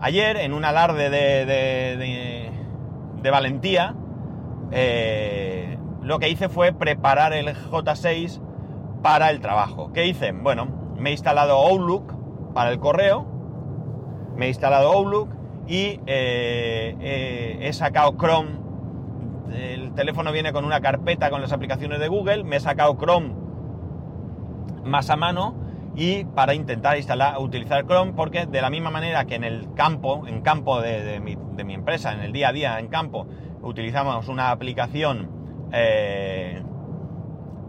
Ayer, 0.00 0.36
en 0.36 0.52
un 0.52 0.64
alarde 0.64 1.08
de, 1.08 1.46
de, 1.46 1.96
de 1.96 2.50
valentía, 3.30 3.94
lo 6.02 6.18
que 6.18 6.28
hice 6.28 6.48
fue 6.48 6.72
preparar 6.72 7.32
el 7.32 7.48
J6 7.48 8.40
para 9.02 9.30
el 9.30 9.40
trabajo. 9.40 9.92
¿Qué 9.92 10.06
hice? 10.06 10.32
Bueno, 10.32 10.66
me 10.96 11.10
he 11.10 11.12
instalado 11.12 11.56
Outlook 11.56 12.12
para 12.54 12.70
el 12.70 12.78
correo, 12.78 13.26
me 14.36 14.46
he 14.46 14.48
instalado 14.48 14.92
Outlook 14.92 15.28
y 15.66 16.00
eh, 16.06 16.96
eh, 17.00 17.58
he 17.60 17.72
sacado 17.72 18.16
Chrome. 18.16 18.64
El 19.52 19.94
teléfono 19.94 20.32
viene 20.32 20.52
con 20.52 20.64
una 20.64 20.80
carpeta 20.80 21.30
con 21.30 21.40
las 21.40 21.52
aplicaciones 21.52 22.00
de 22.00 22.08
Google, 22.08 22.44
me 22.44 22.56
he 22.56 22.60
sacado 22.60 22.96
Chrome 22.96 23.34
más 24.84 25.10
a 25.10 25.16
mano 25.16 25.54
y 25.96 26.24
para 26.24 26.54
intentar 26.54 26.98
instalar, 26.98 27.38
utilizar 27.38 27.86
Chrome, 27.86 28.12
porque 28.12 28.44
de 28.44 28.60
la 28.60 28.68
misma 28.68 28.90
manera 28.90 29.24
que 29.24 29.34
en 29.34 29.44
el 29.44 29.72
campo, 29.74 30.26
en 30.26 30.42
campo 30.42 30.82
de, 30.82 31.20
mi, 31.20 31.74
empresa, 31.74 32.12
en 32.12 32.20
el 32.20 32.32
día 32.32 32.50
a 32.50 32.52
día 32.52 32.78
en 32.78 32.88
campo, 32.88 33.26
utilizamos 33.62 34.28
una 34.28 34.50
aplicación 34.50 35.30
eh, 35.72 36.62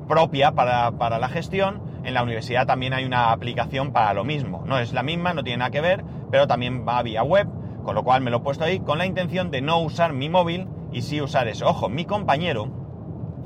propia 0.09 0.51
para, 0.51 1.19
la 1.19 1.29
gestión. 1.29 1.81
En 2.03 2.13
la 2.13 2.21
universidad 2.21 2.67
también 2.67 2.93
hay 2.93 3.05
una 3.05 3.31
aplicación 3.31 3.93
para 3.93 4.13
lo 4.13 4.25
mismo. 4.25 4.63
No 4.65 4.77
es 4.77 4.91
la 4.91 5.03
misma, 5.03 5.33
no 5.33 5.43
tiene 5.43 5.59
nada 5.59 5.71
que 5.71 5.81
ver, 5.81 6.03
pero 6.29 6.47
también 6.47 6.85
va 6.85 7.01
vía 7.03 7.23
web, 7.23 7.47
con 7.85 7.95
lo 7.95 8.03
cual 8.03 8.21
me 8.21 8.29
lo 8.29 8.37
he 8.37 8.41
puesto 8.41 8.65
ahí 8.65 8.81
con 8.81 8.97
la 8.97 9.05
intención 9.05 9.51
de 9.51 9.61
no 9.61 9.79
usar 9.79 10.11
mi 10.11 10.27
móvil 10.27 10.67
y 10.91 11.01
sí 11.01 11.21
usar 11.21 11.47
eso. 11.47 11.65
Ojo, 11.65 11.87
mi 11.87 12.03
compañero, 12.03 12.67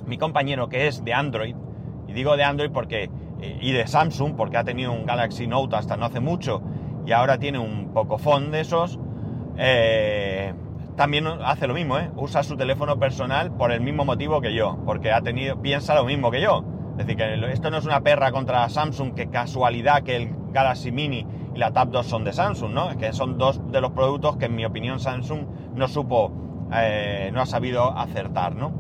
mi 0.07 0.17
compañero 0.17 0.69
que 0.69 0.87
es 0.87 1.03
de 1.03 1.13
Android, 1.13 1.55
y 2.07 2.13
digo 2.13 2.35
de 2.35 2.43
Android 2.43 2.71
porque, 2.71 3.09
y 3.41 3.71
de 3.71 3.87
Samsung, 3.87 4.35
porque 4.35 4.57
ha 4.57 4.63
tenido 4.63 4.91
un 4.91 5.05
Galaxy 5.05 5.47
Note 5.47 5.75
hasta 5.75 5.97
no 5.97 6.05
hace 6.05 6.19
mucho 6.19 6.61
y 7.05 7.11
ahora 7.11 7.37
tiene 7.37 7.59
un 7.59 7.91
Pocophone 7.93 8.49
de 8.49 8.61
esos, 8.61 8.99
eh, 9.57 10.53
también 10.95 11.25
hace 11.27 11.67
lo 11.67 11.73
mismo, 11.73 11.97
¿eh? 11.97 12.11
Usa 12.15 12.43
su 12.43 12.55
teléfono 12.55 12.99
personal 12.99 13.51
por 13.51 13.71
el 13.71 13.81
mismo 13.81 14.05
motivo 14.05 14.41
que 14.41 14.53
yo, 14.53 14.77
porque 14.85 15.11
ha 15.11 15.21
tenido, 15.21 15.61
piensa 15.61 15.95
lo 15.95 16.05
mismo 16.05 16.31
que 16.31 16.41
yo. 16.41 16.63
Es 16.97 17.07
decir, 17.07 17.17
que 17.17 17.51
esto 17.51 17.71
no 17.71 17.77
es 17.77 17.85
una 17.85 18.01
perra 18.01 18.31
contra 18.31 18.67
Samsung, 18.69 19.13
que 19.13 19.29
casualidad 19.29 20.03
que 20.03 20.17
el 20.17 20.35
Galaxy 20.51 20.91
Mini 20.91 21.25
y 21.55 21.57
la 21.57 21.71
Tab 21.71 21.89
2 21.89 22.05
son 22.05 22.23
de 22.23 22.33
Samsung, 22.33 22.73
¿no? 22.73 22.91
Es 22.91 22.97
que 22.97 23.13
son 23.13 23.37
dos 23.37 23.61
de 23.71 23.81
los 23.81 23.91
productos 23.91 24.37
que 24.37 24.45
en 24.45 24.55
mi 24.55 24.65
opinión 24.65 24.99
Samsung 24.99 25.45
no 25.73 25.87
supo, 25.87 26.31
eh, 26.73 27.31
no 27.33 27.41
ha 27.41 27.45
sabido 27.45 27.97
acertar, 27.97 28.55
¿no? 28.55 28.71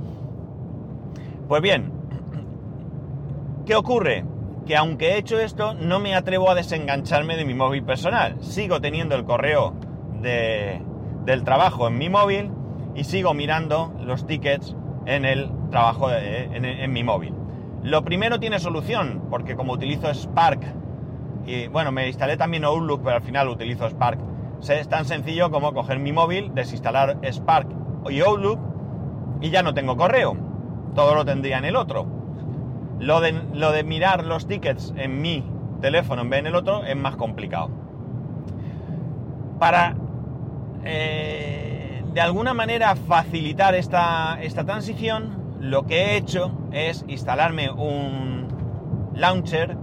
Pues 1.47 1.61
bien, 1.61 1.91
¿qué 3.65 3.75
ocurre? 3.75 4.25
Que 4.65 4.75
aunque 4.77 5.11
he 5.11 5.17
hecho 5.17 5.39
esto, 5.39 5.73
no 5.73 5.99
me 5.99 6.15
atrevo 6.15 6.49
a 6.49 6.55
desengancharme 6.55 7.35
de 7.35 7.45
mi 7.45 7.53
móvil 7.53 7.83
personal. 7.83 8.37
Sigo 8.41 8.79
teniendo 8.79 9.15
el 9.15 9.25
correo 9.25 9.73
de, 10.21 10.81
del 11.25 11.43
trabajo 11.43 11.87
en 11.87 11.97
mi 11.97 12.09
móvil 12.09 12.51
y 12.95 13.03
sigo 13.03 13.33
mirando 13.33 13.93
los 13.99 14.25
tickets 14.25 14.75
en 15.05 15.25
el 15.25 15.49
trabajo 15.71 16.09
en, 16.11 16.91
mi 16.91 17.03
móvil. 17.03 17.33
Lo 17.83 18.03
primero 18.03 18.39
tiene 18.39 18.59
solución, 18.59 19.23
porque 19.29 19.55
como 19.55 19.73
utilizo 19.73 20.13
Spark, 20.13 20.61
y 21.45 21.67
bueno, 21.67 21.91
me 21.91 22.07
instalé 22.07 22.37
también 22.37 22.63
Outlook, 22.65 23.01
pero 23.03 23.15
al 23.15 23.23
final 23.23 23.49
utilizo 23.49 23.89
Spark. 23.89 24.19
Es 24.67 24.87
tan 24.87 25.05
sencillo 25.05 25.49
como 25.49 25.73
coger 25.73 25.97
mi 25.97 26.11
móvil, 26.11 26.53
desinstalar 26.53 27.17
Spark 27.31 27.67
y 28.09 28.21
Outlook 28.21 28.59
y 29.41 29.49
ya 29.49 29.63
no 29.63 29.73
tengo 29.73 29.97
correo. 29.97 30.37
Todo 30.93 31.15
lo 31.15 31.25
tendría 31.25 31.57
en 31.57 31.65
el 31.65 31.75
otro. 31.75 32.05
Lo 33.01 33.19
de, 33.19 33.33
de 33.33 33.83
mirar 33.83 34.23
los 34.23 34.47
tickets 34.47 34.93
en 34.95 35.21
mi 35.21 35.43
teléfono 35.81 36.21
en 36.21 36.29
vez 36.29 36.41
en 36.41 36.47
el 36.47 36.55
otro 36.55 36.85
es 36.85 36.95
más 36.95 37.15
complicado. 37.15 37.71
Para 39.59 39.95
eh, 40.85 42.03
de 42.13 42.21
alguna 42.21 42.53
manera 42.53 42.95
facilitar 42.95 43.73
esta, 43.73 44.37
transición, 44.65 45.57
lo 45.59 45.87
que 45.87 46.01
he 46.01 46.17
hecho 46.17 46.51
es 46.71 47.03
instalarme 47.07 47.71
un 47.71 48.47
launcher 49.15 49.75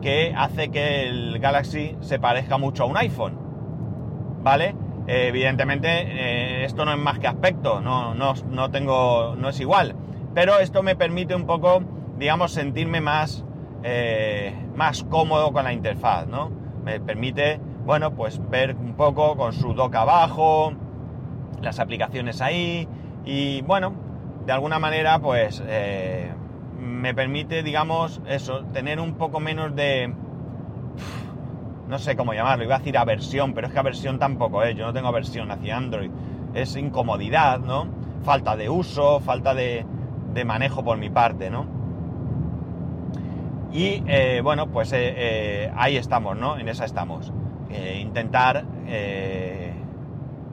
que 0.00 0.32
hace 0.36 0.68
que 0.70 1.08
el 1.08 1.40
Galaxy 1.40 1.96
se 2.00 2.20
parezca 2.20 2.56
mucho 2.56 2.84
a 2.84 2.86
un 2.86 2.96
iPhone. 2.96 3.38
¿Vale? 4.42 4.76
evidentemente 5.06 5.88
eh, 5.88 6.64
esto 6.64 6.86
no 6.86 6.92
es 6.92 6.98
más 6.98 7.18
que 7.18 7.26
aspecto, 7.26 7.82
no, 7.82 8.14
no, 8.14 8.32
no, 8.48 8.70
tengo, 8.70 9.34
no 9.36 9.48
es 9.48 9.60
igual. 9.60 9.96
Pero 10.34 10.60
esto 10.60 10.82
me 10.82 10.96
permite 10.96 11.34
un 11.34 11.46
poco 11.46 11.82
digamos, 12.18 12.52
sentirme 12.52 13.00
más, 13.00 13.44
eh, 13.82 14.54
más 14.74 15.02
cómodo 15.04 15.52
con 15.52 15.64
la 15.64 15.72
interfaz, 15.72 16.26
¿no? 16.26 16.50
Me 16.84 17.00
permite, 17.00 17.60
bueno, 17.84 18.14
pues 18.14 18.40
ver 18.50 18.76
un 18.76 18.94
poco 18.94 19.36
con 19.36 19.52
su 19.52 19.74
dock 19.74 19.94
abajo, 19.94 20.72
las 21.60 21.80
aplicaciones 21.80 22.40
ahí, 22.40 22.88
y 23.24 23.62
bueno, 23.62 23.92
de 24.46 24.52
alguna 24.52 24.78
manera, 24.78 25.18
pues 25.18 25.62
eh, 25.66 26.30
me 26.78 27.14
permite, 27.14 27.62
digamos, 27.62 28.20
eso, 28.26 28.64
tener 28.72 29.00
un 29.00 29.14
poco 29.14 29.40
menos 29.40 29.74
de... 29.74 30.12
No 31.88 31.98
sé 31.98 32.16
cómo 32.16 32.32
llamarlo, 32.32 32.64
iba 32.64 32.76
a 32.76 32.78
decir 32.78 32.96
aversión, 32.96 33.52
pero 33.52 33.66
es 33.66 33.72
que 33.72 33.78
aversión 33.78 34.18
tampoco 34.18 34.62
es, 34.62 34.74
yo 34.74 34.86
no 34.86 34.92
tengo 34.92 35.08
aversión 35.08 35.50
hacia 35.50 35.76
Android, 35.76 36.10
es 36.54 36.76
incomodidad, 36.76 37.60
¿no? 37.60 37.86
Falta 38.22 38.56
de 38.56 38.70
uso, 38.70 39.20
falta 39.20 39.54
de, 39.54 39.84
de 40.32 40.44
manejo 40.44 40.82
por 40.82 40.96
mi 40.96 41.10
parte, 41.10 41.50
¿no? 41.50 41.83
Y 43.74 44.04
eh, 44.06 44.40
bueno, 44.40 44.68
pues 44.68 44.92
eh, 44.92 45.14
eh, 45.16 45.72
ahí 45.76 45.96
estamos, 45.96 46.36
¿no? 46.36 46.56
En 46.56 46.68
esa 46.68 46.84
estamos. 46.84 47.32
intentar 47.98 48.64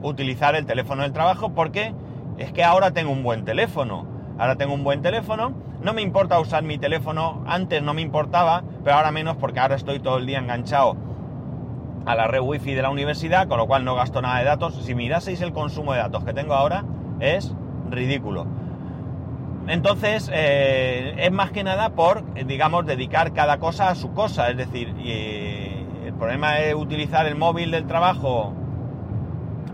utilizar 0.02 0.56
el 0.56 0.66
teléfono 0.66 1.02
del 1.02 1.12
trabajo 1.12 1.54
porque 1.54 1.94
es 2.36 2.52
que 2.52 2.64
ahora 2.64 2.90
tengo 2.90 3.12
un 3.12 3.22
buen 3.22 3.44
teléfono. 3.44 4.06
Ahora 4.38 4.56
tengo 4.56 4.74
un 4.74 4.82
buen 4.82 5.02
teléfono. 5.02 5.52
No 5.80 5.94
me 5.94 6.02
importa 6.02 6.40
usar 6.40 6.64
mi 6.64 6.78
teléfono. 6.78 7.44
Antes 7.46 7.80
no 7.80 7.94
me 7.94 8.02
importaba, 8.02 8.64
pero 8.82 8.96
ahora 8.96 9.12
menos 9.12 9.36
porque 9.36 9.60
ahora 9.60 9.76
estoy 9.76 10.00
todo 10.00 10.18
el 10.18 10.26
día 10.26 10.40
enganchado 10.40 10.96
a 12.04 12.16
la 12.16 12.26
red 12.26 12.40
wifi 12.40 12.74
de 12.74 12.82
la 12.82 12.90
universidad, 12.90 13.46
con 13.46 13.58
lo 13.58 13.68
cual 13.68 13.84
no 13.84 13.94
gasto 13.94 14.20
nada 14.20 14.40
de 14.40 14.46
datos. 14.46 14.74
Si 14.82 14.96
miraseis 14.96 15.40
el 15.42 15.52
consumo 15.52 15.92
de 15.92 16.00
datos 16.00 16.24
que 16.24 16.32
tengo 16.32 16.54
ahora, 16.54 16.84
es 17.20 17.54
ridículo. 17.88 18.48
Entonces, 19.68 20.30
eh, 20.32 21.14
es 21.18 21.30
más 21.30 21.50
que 21.50 21.64
nada 21.64 21.90
por, 21.90 22.24
digamos, 22.46 22.84
dedicar 22.84 23.32
cada 23.32 23.58
cosa 23.58 23.88
a 23.88 23.94
su 23.94 24.12
cosa. 24.12 24.50
Es 24.50 24.56
decir, 24.56 24.94
el 26.04 26.14
problema 26.14 26.54
de 26.54 26.74
utilizar 26.74 27.26
el 27.26 27.36
móvil 27.36 27.70
del 27.70 27.86
trabajo 27.86 28.54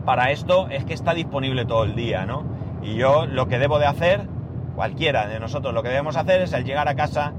para 0.04 0.30
esto 0.30 0.68
es 0.68 0.84
que 0.84 0.94
está 0.94 1.14
disponible 1.14 1.64
todo 1.64 1.84
el 1.84 1.94
día, 1.94 2.26
¿no? 2.26 2.44
Y 2.82 2.96
yo 2.96 3.26
lo 3.26 3.48
que 3.48 3.58
debo 3.58 3.78
de 3.78 3.86
hacer, 3.86 4.26
cualquiera 4.74 5.26
de 5.26 5.40
nosotros 5.40 5.74
lo 5.74 5.82
que 5.82 5.88
debemos 5.88 6.16
hacer 6.16 6.40
es 6.42 6.54
al 6.54 6.64
llegar 6.64 6.88
a 6.88 6.94
casa 6.94 7.32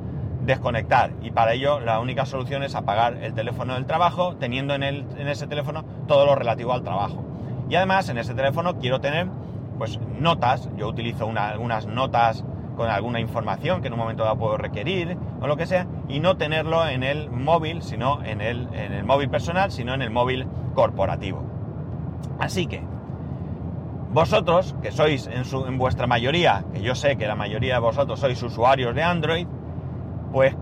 desconectar. 0.46 1.12
Y 1.22 1.32
para 1.32 1.54
ello 1.54 1.80
la 1.80 2.00
única 2.00 2.26
solución 2.26 2.64
es 2.64 2.76
apagar 2.76 3.18
el 3.24 3.34
teléfono 3.34 3.76
del 3.76 3.86
trabajo, 3.86 4.36
teniendo 4.36 4.74
en, 4.74 4.84
el, 4.84 5.06
en 5.18 5.28
ese 5.28 5.48
teléfono 5.48 5.86
todo 6.08 6.26
lo 6.26 6.36
relativo 6.36 6.74
al 6.74 6.84
trabajo. 6.84 7.24
Y 7.70 7.76
además 7.76 8.10
en 8.10 8.18
ese 8.18 8.34
teléfono 8.34 8.78
quiero 8.80 9.00
tener 9.00 9.28
pues 9.80 10.00
notas, 10.20 10.70
yo 10.78 10.90
utilizo 10.90 11.32
algunas 11.36 11.88
notas 11.88 12.46
con 12.76 12.90
alguna 12.90 13.20
información 13.20 13.82
que 13.82 13.88
en 13.88 13.94
un 13.94 14.00
momento 14.00 14.24
dado 14.24 14.38
puedo 14.38 14.58
requerir 14.58 15.18
o 15.42 15.48
lo 15.48 15.58
que 15.58 15.66
sea, 15.66 15.88
y 16.08 16.20
no 16.20 16.38
tenerlo 16.38 16.88
en 16.88 17.04
el 17.04 17.32
móvil, 17.32 17.82
sino 17.82 18.24
en 18.24 18.42
el, 18.42 18.68
en 18.74 18.94
el 18.94 19.04
móvil 19.04 19.30
personal, 19.30 19.72
sino 19.72 19.94
en 19.94 20.02
el 20.02 20.12
móvil 20.12 20.48
corporativo. 20.76 21.44
Así 22.40 22.68
que, 22.68 22.84
vosotros, 24.12 24.76
que 24.82 24.92
sois 24.92 25.28
en, 25.28 25.46
su, 25.46 25.66
en 25.66 25.78
vuestra 25.78 26.08
mayoría, 26.08 26.66
que 26.74 26.82
yo 26.82 26.94
sé 26.94 27.18
que 27.18 27.26
la 27.26 27.36
mayoría 27.36 27.76
de 27.76 27.80
vosotros 27.80 28.20
sois 28.20 28.42
usuarios 28.44 28.94
de 28.94 29.04
Android, 29.04 29.48
pues, 30.32 30.56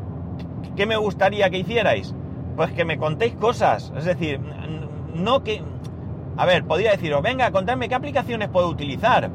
¿qué 0.76 0.86
me 0.86 0.98
gustaría 0.98 1.50
que 1.50 1.58
hicierais? 1.58 2.14
Pues 2.56 2.72
que 2.72 2.86
me 2.86 2.98
contéis 2.98 3.34
cosas. 3.36 3.92
Es 3.98 4.06
decir, 4.06 4.40
no 5.14 5.44
que... 5.44 5.62
A 6.38 6.46
ver, 6.46 6.66
podría 6.66 6.92
deciros, 6.92 7.24
venga, 7.24 7.50
contadme 7.52 7.90
qué 7.90 7.96
aplicaciones 7.96 8.50
puedo 8.50 8.70
utilizar. 8.70 9.32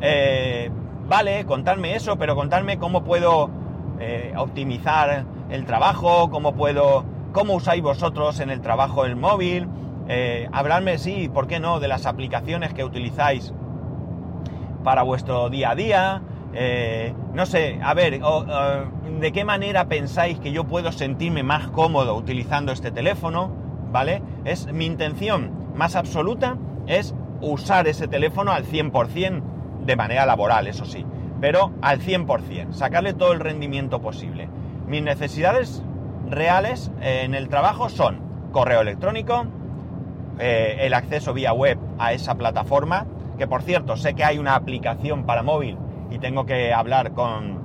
Eh, 0.00 0.70
vale, 1.08 1.44
contadme 1.46 1.96
eso, 1.96 2.16
pero 2.16 2.36
contadme 2.36 2.78
cómo 2.78 3.02
puedo 3.02 3.50
eh, 3.98 4.32
optimizar 4.36 5.24
el 5.50 5.64
trabajo, 5.64 6.30
cómo 6.30 6.54
puedo... 6.54 7.04
cómo 7.32 7.54
usáis 7.54 7.82
vosotros 7.82 8.38
en 8.38 8.50
el 8.50 8.60
trabajo 8.60 9.04
el 9.04 9.16
móvil, 9.16 9.66
eh, 10.08 10.48
hablarme, 10.52 10.98
sí, 10.98 11.28
¿por 11.28 11.48
qué 11.48 11.58
no?, 11.58 11.80
de 11.80 11.88
las 11.88 12.06
aplicaciones 12.06 12.72
que 12.72 12.84
utilizáis 12.84 13.52
para 14.84 15.02
vuestro 15.02 15.50
día 15.50 15.70
a 15.70 15.74
día. 15.74 16.22
No 17.32 17.46
sé, 17.46 17.80
a 17.82 17.94
ver, 17.94 18.20
¿de 18.20 19.32
qué 19.32 19.44
manera 19.44 19.86
pensáis 19.86 20.38
que 20.38 20.52
yo 20.52 20.62
puedo 20.62 20.92
sentirme 20.92 21.42
más 21.42 21.66
cómodo 21.68 22.14
utilizando 22.14 22.70
este 22.70 22.92
teléfono? 22.92 23.50
¿Vale? 23.90 24.22
Es 24.44 24.72
mi 24.72 24.86
intención 24.86 25.63
más 25.74 25.96
absoluta 25.96 26.56
es 26.86 27.14
usar 27.40 27.86
ese 27.88 28.08
teléfono 28.08 28.52
al 28.52 28.64
100% 28.64 29.42
de 29.84 29.96
manera 29.96 30.26
laboral, 30.26 30.66
eso 30.66 30.84
sí, 30.84 31.04
pero 31.40 31.72
al 31.82 32.00
100%, 32.00 32.72
sacarle 32.72 33.12
todo 33.12 33.32
el 33.32 33.40
rendimiento 33.40 34.00
posible. 34.00 34.48
Mis 34.86 35.02
necesidades 35.02 35.82
reales 36.28 36.90
en 37.00 37.34
el 37.34 37.48
trabajo 37.48 37.88
son 37.88 38.20
correo 38.52 38.80
electrónico, 38.80 39.46
eh, 40.38 40.78
el 40.80 40.94
acceso 40.94 41.32
vía 41.32 41.52
web 41.52 41.78
a 41.98 42.12
esa 42.12 42.34
plataforma, 42.34 43.06
que 43.38 43.46
por 43.46 43.62
cierto 43.62 43.96
sé 43.96 44.14
que 44.14 44.24
hay 44.24 44.38
una 44.38 44.54
aplicación 44.54 45.24
para 45.26 45.42
móvil 45.42 45.78
y 46.10 46.18
tengo 46.18 46.46
que 46.46 46.72
hablar 46.72 47.12
con, 47.12 47.62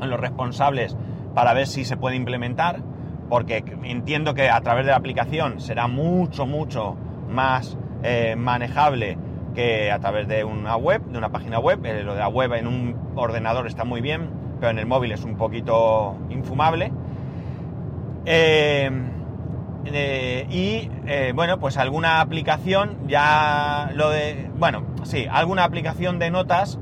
los 0.00 0.18
responsables 0.18 0.96
para 1.34 1.54
ver 1.54 1.66
si 1.66 1.84
se 1.84 1.96
puede 1.96 2.16
implementar, 2.16 2.80
porque 3.28 3.64
entiendo 3.84 4.34
que 4.34 4.50
a 4.50 4.60
través 4.60 4.84
de 4.84 4.90
la 4.90 4.96
aplicación 4.96 5.60
será 5.60 5.86
mucho, 5.86 6.44
mucho 6.44 6.96
más 7.32 7.76
eh, 8.02 8.36
manejable 8.36 9.18
que 9.54 9.90
a 9.90 9.98
través 9.98 10.28
de 10.28 10.44
una 10.44 10.76
web, 10.76 11.02
de 11.04 11.18
una 11.18 11.30
página 11.30 11.58
web. 11.58 11.84
Eh, 11.84 12.02
lo 12.02 12.14
de 12.14 12.20
la 12.20 12.28
web 12.28 12.52
en 12.54 12.66
un 12.66 12.96
ordenador 13.16 13.66
está 13.66 13.84
muy 13.84 14.00
bien, 14.00 14.30
pero 14.60 14.70
en 14.70 14.78
el 14.78 14.86
móvil 14.86 15.12
es 15.12 15.24
un 15.24 15.36
poquito 15.36 16.16
infumable. 16.30 16.92
Eh, 18.24 18.90
y 20.48 20.88
bueno, 21.34 21.58
pues 21.58 21.76
alguna 21.76 22.20
aplicación, 22.20 23.08
ya 23.08 23.90
lo 23.94 24.10
de. 24.10 24.48
Bueno, 24.56 24.84
sí, 25.02 25.26
alguna 25.28 25.64
aplicación 25.64 26.18
de 26.20 26.30
notas. 26.30 26.78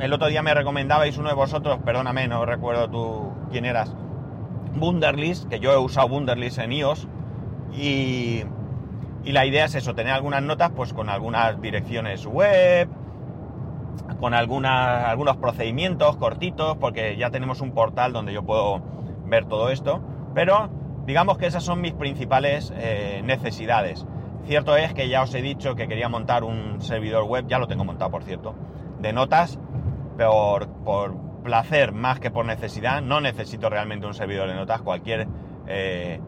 El 0.00 0.12
otro 0.12 0.28
día 0.28 0.42
me 0.42 0.52
recomendabais 0.54 1.16
uno 1.18 1.28
de 1.28 1.34
vosotros, 1.34 1.78
perdóname, 1.84 2.26
no 2.26 2.44
recuerdo 2.44 2.90
tú 2.90 3.32
quién 3.50 3.64
eras. 3.64 3.94
Wunderlist, 4.78 5.48
que 5.48 5.60
yo 5.60 5.72
he 5.72 5.78
usado 5.78 6.08
Wunderlist 6.08 6.58
en 6.58 6.72
iOS. 6.72 7.06
Y, 7.74 8.42
y 9.24 9.32
la 9.32 9.46
idea 9.46 9.66
es 9.66 9.74
eso, 9.74 9.94
tener 9.94 10.12
algunas 10.12 10.42
notas 10.42 10.70
pues 10.74 10.92
con 10.92 11.08
algunas 11.08 11.60
direcciones 11.60 12.26
web, 12.26 12.88
con 14.20 14.34
algunas, 14.34 15.06
algunos 15.06 15.36
procedimientos 15.36 16.16
cortitos, 16.16 16.76
porque 16.76 17.16
ya 17.16 17.30
tenemos 17.30 17.60
un 17.60 17.72
portal 17.72 18.12
donde 18.12 18.32
yo 18.32 18.42
puedo 18.44 18.82
ver 19.26 19.46
todo 19.46 19.70
esto. 19.70 20.00
Pero 20.34 20.70
Digamos 21.06 21.36
que 21.36 21.46
esas 21.46 21.64
son 21.64 21.80
mis 21.80 21.92
principales 21.92 22.72
eh, 22.76 23.22
necesidades. 23.24 24.06
Cierto 24.44 24.76
es 24.76 24.94
que 24.94 25.08
ya 25.08 25.22
os 25.22 25.34
he 25.34 25.42
dicho 25.42 25.74
que 25.74 25.88
quería 25.88 26.08
montar 26.08 26.44
un 26.44 26.80
servidor 26.80 27.24
web, 27.24 27.46
ya 27.48 27.58
lo 27.58 27.66
tengo 27.66 27.84
montado 27.84 28.10
por 28.10 28.22
cierto, 28.22 28.54
de 29.00 29.12
notas 29.12 29.58
por, 30.16 30.68
por 30.84 31.16
placer 31.42 31.92
más 31.92 32.20
que 32.20 32.30
por 32.30 32.44
necesidad. 32.44 33.02
No 33.02 33.20
necesito 33.20 33.68
realmente 33.68 34.06
un 34.06 34.14
servidor 34.14 34.48
de 34.48 34.54
notas, 34.54 34.82
cualquier 34.82 35.26
eh, 35.66 36.20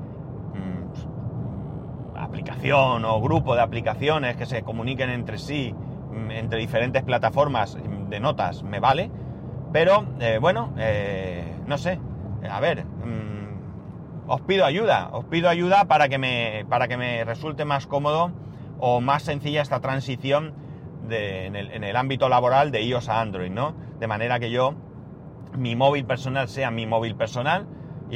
aplicación 2.35 3.05
o 3.05 3.21
grupo 3.21 3.55
de 3.55 3.63
aplicaciones 3.63 4.37
que 4.37 4.45
se 4.45 4.63
comuniquen 4.63 5.09
entre 5.11 5.39
sí, 5.39 5.73
mm, 5.73 6.31
entre 6.33 6.59
diferentes 6.59 7.03
plataformas 7.05 7.79
de 8.09 8.21
notas, 8.21 8.65
me 8.65 8.81
vale. 8.81 9.11
Pero 9.73 10.05
eh, 10.19 10.39
bueno, 10.41 10.73
no 11.67 11.79
sé, 11.79 12.01
a 12.49 12.61
ver 12.61 12.85
mm, 12.85 14.31
os 14.31 14.41
pido 14.43 14.65
ayuda, 14.65 15.11
os 15.13 15.25
pido 15.27 15.49
ayuda 15.49 15.85
para 15.85 16.09
que 16.09 16.19
me, 16.19 16.67
para 16.69 16.89
que 16.89 16.97
me 16.97 17.25
resulte 17.25 17.65
más 17.65 17.87
cómodo 17.87 18.33
o 18.81 19.01
más 19.01 19.23
sencilla 19.23 19.63
esta 19.63 19.81
transición 19.81 20.55
en, 21.09 21.55
el, 21.85 21.97
ámbito 21.97 22.29
laboral 22.29 22.73
de 22.73 22.83
iOS 22.83 23.09
a 23.11 23.21
Android, 23.21 23.51
¿no? 23.51 23.75
De 24.01 24.09
manera 24.09 24.41
que 24.41 24.51
yo, 24.51 24.75
mi 25.57 25.77
móvil 25.77 26.05
personal 26.05 26.49
sea 26.49 26.71
mi 26.71 26.87
móvil 26.87 27.15
personal 27.15 27.67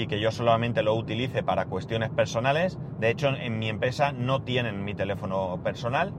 que 0.06 0.20
yo 0.20 0.30
solamente 0.30 0.82
lo 0.82 0.94
utilice 0.94 1.42
para 1.42 1.66
cuestiones 1.66 2.11
personales. 2.11 2.78
De 2.98 3.11
hecho, 3.11 3.28
en 3.28 3.58
mi 3.58 3.68
empresa 3.68 4.12
no 4.12 4.42
tienen 4.42 4.84
mi 4.84 4.94
teléfono 4.94 5.61
personal, 5.62 6.12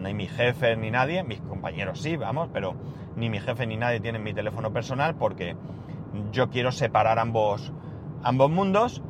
ni 0.00 0.14
mi 0.14 0.26
jefe 0.26 0.76
ni 0.76 0.90
nadie, 0.90 1.22
mis 1.22 1.40
compañeros 1.40 2.00
sí, 2.00 2.16
vamos, 2.16 2.48
pero 2.52 2.74
ni 3.16 3.30
mi 3.30 3.40
jefe 3.40 3.66
ni 3.66 3.76
nadie 3.76 4.00
tienen 4.00 4.22
mi 4.22 4.34
teléfono 4.34 4.72
personal 4.72 5.14
porque 5.14 5.56
yo 6.32 6.50
quiero 6.50 6.72
separar 6.72 7.18
ambos, 7.18 7.72
ambos 8.22 8.50
mundos 8.50 9.02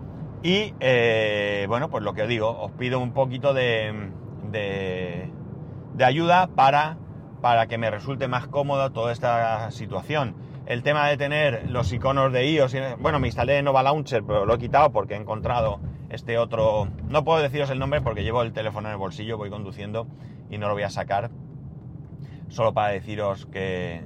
y 0.42 0.74
eh, 0.80 1.66
bueno, 1.68 1.88
pues 1.88 2.02
lo 2.02 2.14
que 2.14 2.22
os 2.22 2.28
digo, 2.28 2.50
os 2.60 2.72
pido 2.72 2.98
un 2.98 3.12
poquito 3.12 3.54
de, 3.54 4.10
de, 4.50 6.04
ayuda 6.04 6.48
para, 6.48 6.96
para 7.40 7.66
que 7.68 7.78
me 7.78 7.90
resulte 7.90 8.26
más 8.26 8.48
cómodo 8.48 8.90
toda 8.90 9.12
esta 9.12 9.70
situación. 9.70 10.34
El 10.66 10.82
tema 10.82 11.08
de 11.08 11.16
tener 11.16 11.70
los 11.70 11.92
iconos 11.92 12.32
de 12.32 12.46
iOS, 12.50 12.74
bueno, 13.00 13.18
me 13.18 13.28
instalé 13.28 13.62
Nova 13.62 13.82
Launcher, 13.82 14.22
pero 14.24 14.46
lo 14.46 14.54
he 14.54 14.58
quitado 14.58 14.92
porque 14.92 15.14
he 15.14 15.16
encontrado 15.16 15.80
este 16.08 16.38
otro, 16.38 16.88
no 17.08 17.24
puedo 17.24 17.42
deciros 17.42 17.70
el 17.70 17.78
nombre 17.78 18.00
porque 18.00 18.22
llevo 18.22 18.42
el 18.42 18.52
teléfono 18.52 18.88
en 18.88 18.92
el 18.92 18.98
bolsillo, 18.98 19.38
voy 19.38 19.50
conduciendo 19.50 20.06
y 20.50 20.58
no 20.58 20.68
lo 20.68 20.74
voy 20.74 20.84
a 20.84 20.90
sacar, 20.90 21.30
solo 22.48 22.72
para 22.74 22.88
deciros 22.88 23.46
que, 23.46 24.02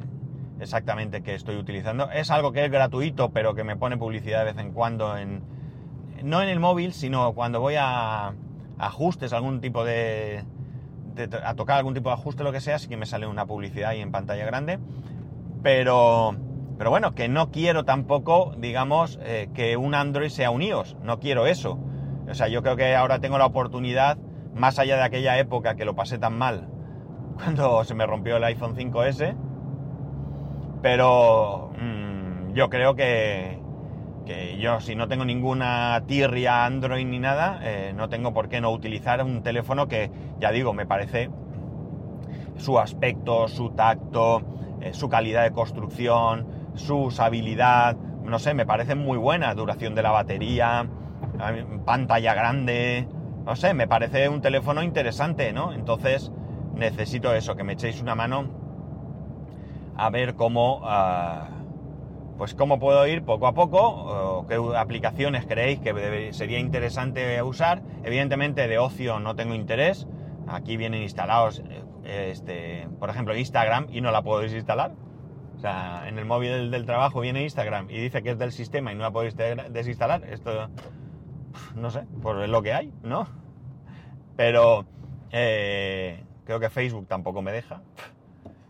exactamente 0.61 1.23
qué 1.23 1.35
estoy 1.35 1.57
utilizando. 1.57 2.11
Es 2.11 2.31
algo 2.31 2.53
que 2.53 2.65
es 2.65 2.71
gratuito, 2.71 3.31
pero 3.31 3.55
que 3.55 3.65
me 3.65 3.77
pone 3.77 3.97
publicidad 3.97 4.41
de 4.41 4.45
vez 4.53 4.59
en 4.59 4.73
cuando 4.73 5.17
en... 5.17 5.43
No 6.23 6.43
en 6.43 6.49
el 6.49 6.61
móvil, 6.61 6.93
sino 6.93 7.35
cuando 7.35 7.61
voy 7.61 7.75
a 7.79 8.33
ajustes, 8.79 9.33
algún 9.33 9.61
tipo 9.61 9.85
de, 9.85 10.45
a 11.45 11.55
tocar 11.55 11.79
algún 11.79 11.95
tipo 11.95 12.09
de 12.09 12.15
ajuste, 12.15 12.43
lo 12.43 12.53
que 12.53 12.61
sea, 12.61 12.79
sí 12.79 12.89
que 12.89 12.97
me 12.97 13.07
sale 13.07 13.27
una 13.27 13.47
publicidad 13.47 13.91
ahí 13.91 14.01
en 14.01 14.13
pantalla 14.13 14.47
grande. 14.47 14.79
Pero, 15.63 16.35
pero 16.79 16.91
bueno, 16.91 17.15
que 17.15 17.29
no 17.29 17.51
quiero 17.51 17.85
tampoco, 17.85 18.55
digamos, 18.59 19.19
eh, 19.23 19.49
que 19.55 19.77
un 19.77 19.95
Android 19.95 20.29
sea 20.29 20.51
un 20.51 20.63
iOS. 20.63 20.97
No 21.03 21.19
quiero 21.19 21.47
eso. 21.47 21.79
O 22.29 22.35
sea, 22.35 22.49
yo 22.49 22.63
creo 22.63 22.77
que 22.77 22.95
ahora 22.95 23.19
tengo 23.19 23.39
la 23.39 23.47
oportunidad, 23.47 24.19
más 24.55 24.79
allá 24.79 24.97
de 24.97 25.03
aquella 25.03 25.39
época 25.39 25.77
que 25.77 25.85
lo 25.85 25.95
pasé 25.95 26.19
tan 26.19 26.37
mal, 26.37 26.69
cuando 27.37 27.83
se 27.85 27.95
me 27.95 28.07
rompió 28.07 28.37
el 28.37 28.45
iPhone 28.45 28.77
5S. 28.77 29.35
Pero 30.83 31.71
mm, 31.81 32.53
yo 32.53 32.69
creo 32.69 32.95
que, 32.95 33.59
yo 34.59 34.81
si 34.81 34.95
no 34.95 35.09
tengo 35.09 35.25
ninguna 35.25 36.03
tirria 36.07 36.67
Android 36.67 37.07
ni 37.07 37.19
nada, 37.19 37.61
eh, 37.63 37.93
no 37.97 38.09
tengo 38.11 38.35
por 38.35 38.49
qué 38.49 38.61
no 38.61 38.71
utilizar 38.71 39.25
un 39.25 39.43
teléfono 39.43 39.89
que, 39.89 40.11
ya 40.41 40.51
digo, 40.51 40.75
me 40.75 40.85
parece 40.85 41.31
su 42.59 42.79
aspecto, 42.79 43.49
su 43.49 43.71
tacto, 43.71 44.43
eh, 44.81 44.93
su 44.93 45.09
calidad 45.09 45.45
de 45.45 45.53
construcción, 45.53 46.56
su 46.77 46.97
usabilidad, 46.97 47.97
no 47.97 48.39
sé, 48.39 48.55
me 48.55 48.67
parece 48.67 48.95
muy 48.95 49.19
buena, 49.19 49.55
duración 49.55 49.95
de 49.95 50.03
la 50.03 50.11
batería, 50.11 50.89
pantalla 51.85 52.35
grande, 52.35 53.09
no 53.45 53.57
sé, 53.57 53.75
me 53.75 53.87
parece 53.87 54.29
un 54.29 54.41
teléfono 54.41 54.83
interesante, 54.83 55.53
¿no? 55.53 55.73
Entonces 55.73 56.33
necesito 56.75 57.35
eso, 57.35 57.57
que 57.57 57.65
me 57.65 57.75
echéis 57.75 58.01
una 58.01 58.15
mano 58.15 58.49
a 59.97 60.11
ver 60.11 60.35
cómo... 60.35 60.81
Ah, 60.85 61.49
pues 62.37 62.55
cómo 62.55 62.79
puedo 62.79 63.07
ir 63.07 63.23
poco 63.25 63.47
a 63.47 63.55
poco, 63.55 64.45
qué 64.47 64.61
aplicaciones 64.77 65.47
creéis 65.47 65.81
que 65.81 66.31
sería 66.33 66.59
interesante 66.59 67.43
usar. 67.43 67.83
Evidentemente 68.05 68.69
de 68.69 68.79
ocio 68.79 69.19
no 69.21 69.35
tengo 69.35 69.55
interés. 69.55 70.07
Aquí 70.47 70.77
vienen 70.77 71.03
instalados, 71.03 71.63
eh, 72.05 72.31
este, 72.31 72.89
por 73.01 73.11
ejemplo, 73.11 73.35
Instagram 73.35 73.87
y 73.91 74.01
no 74.01 74.11
la 74.11 74.23
puedo 74.23 74.41
desinstalar. 74.41 74.93
O 75.57 75.59
sea, 75.59 76.07
en 76.07 76.19
el 76.19 76.27
móvil 76.27 76.71
del, 76.71 76.85
trabajo 76.85 77.21
viene 77.21 77.43
Instagram 77.43 77.91
y 77.91 77.99
dice 77.99 78.23
que 78.23 78.31
es 78.31 78.39
del 78.39 78.53
sistema 78.53 78.93
y 78.93 78.95
no 78.95 79.03
la 79.03 79.11
puedo 79.11 79.29
desinstalar. 79.71 80.25
Esto, 80.25 80.69
no 81.75 81.91
sé, 81.91 82.03
por 82.23 82.47
lo 82.49 82.63
que 82.63 82.75
hay, 82.75 82.93
¿no? 83.03 83.27
Pero 84.37 84.85
eh, 85.31 86.23
creo 86.45 86.61
que 86.61 86.69
Facebook 86.69 87.07
tampoco 87.09 87.41
me 87.41 87.53
deja. 87.53 87.81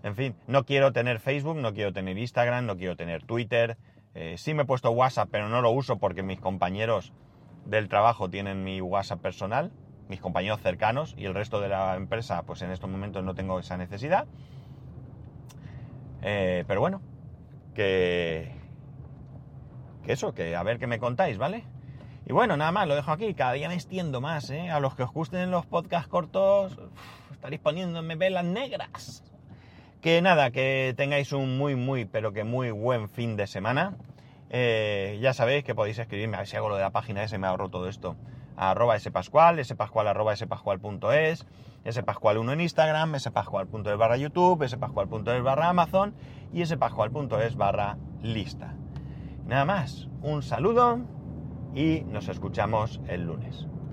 En 0.05 0.15
fin, 0.15 0.37
no 0.47 0.65
quiero 0.65 0.93
tener 0.93 1.19
Facebook, 1.19 1.57
no 1.57 1.75
quiero 1.75 1.93
tener 1.93 2.17
Instagram, 2.17 2.67
no 2.67 2.77
quiero 2.77 2.95
tener 2.97 3.25
Twitter. 3.25 3.77
Eh, 4.15 4.37
sí 4.39 4.55
me 4.55 4.63
he 4.63 4.67
puesto 4.67 4.91
WhatsApp, 4.93 5.29
pero 5.33 5.49
no 5.49 5.61
lo 5.61 5.71
uso 5.71 5.99
porque 5.99 6.23
mis 6.23 6.39
compañeros 6.39 7.13
del 7.65 7.89
trabajo 7.89 8.31
tienen 8.31 8.63
mi 8.63 8.81
WhatsApp 8.81 9.21
personal, 9.21 9.73
mis 10.09 10.21
compañeros 10.21 10.61
cercanos 10.63 11.15
y 11.19 11.25
el 11.25 11.35
resto 11.35 11.61
de 11.61 11.69
la 11.69 11.97
empresa, 11.97 12.45
pues 12.45 12.63
en 12.63 12.71
estos 12.71 12.89
momentos 12.89 13.25
no 13.25 13.35
tengo 13.35 13.59
esa 13.59 13.77
necesidad. 13.77 14.27
Eh, 16.29 16.65
pero 16.67 16.81
bueno, 16.81 17.01
que, 17.73 18.51
que 20.05 20.13
eso, 20.13 20.35
que 20.35 20.57
a 20.57 20.63
ver 20.65 20.81
qué 20.81 20.89
me 20.89 20.99
contáis, 20.99 21.39
¿vale? 21.39 21.63
Y 22.27 22.33
bueno, 22.33 22.57
nada 22.57 22.73
más, 22.73 22.89
lo 22.89 22.97
dejo 22.97 23.13
aquí. 23.13 23.33
Cada 23.35 23.53
día 23.53 23.69
me 23.69 23.75
extiendo 23.75 24.21
más, 24.21 24.51
¿eh? 24.51 24.69
A 24.69 24.81
los 24.81 24.97
que 24.97 25.05
os 25.05 25.13
gusten 25.13 25.53
los 25.53 25.67
podcasts 25.67 26.09
cortos, 26.09 26.77
estaréis 27.31 27.61
poniéndome 27.61 28.17
velas 28.17 28.45
negras. 28.45 29.23
Que 30.01 30.21
nada, 30.21 30.51
que 30.51 30.95
tengáis 30.97 31.31
un 31.31 31.57
muy, 31.59 31.77
muy, 31.77 32.07
pero 32.07 32.33
que 32.33 32.43
muy 32.43 32.73
buen 32.73 33.09
fin 33.09 33.37
de 33.37 33.47
semana. 33.47 33.95
Eh, 34.51 35.21
ya 35.23 35.33
sabéis 35.33 35.63
que 35.63 35.77
podéis 35.77 36.01
escribirme, 36.01 36.35
a 36.35 36.41
ver 36.41 36.49
si 36.49 36.57
hago 36.57 36.69
lo 36.69 36.75
de 36.75 36.83
la 36.83 36.91
página 36.91 37.23
ese, 37.23 37.39
me 37.39 37.47
ahorro 37.47 37.69
todo 37.69 37.89
esto. 37.89 38.17
A 38.57 38.73
arroba 38.73 38.99
spascual, 38.99 39.65
spascual 39.65 40.09
arroba 40.09 40.35
spascual1 41.87 42.53
en 42.53 42.61
Instagram, 42.61 43.19
spascual.es 43.19 43.97
barra 43.97 44.17
YouTube, 44.17 44.67
spascual.es 44.67 45.43
barra 45.43 45.69
Amazon 45.69 46.15
y 46.53 46.65
spascual.es 46.65 47.57
barra 47.57 47.97
lista. 48.23 48.75
Nada 49.47 49.65
más, 49.65 50.09
un 50.23 50.43
saludo 50.43 51.01
y 51.75 52.01
nos 52.03 52.29
escuchamos 52.29 53.01
el 53.07 53.27
lunes. 53.27 53.69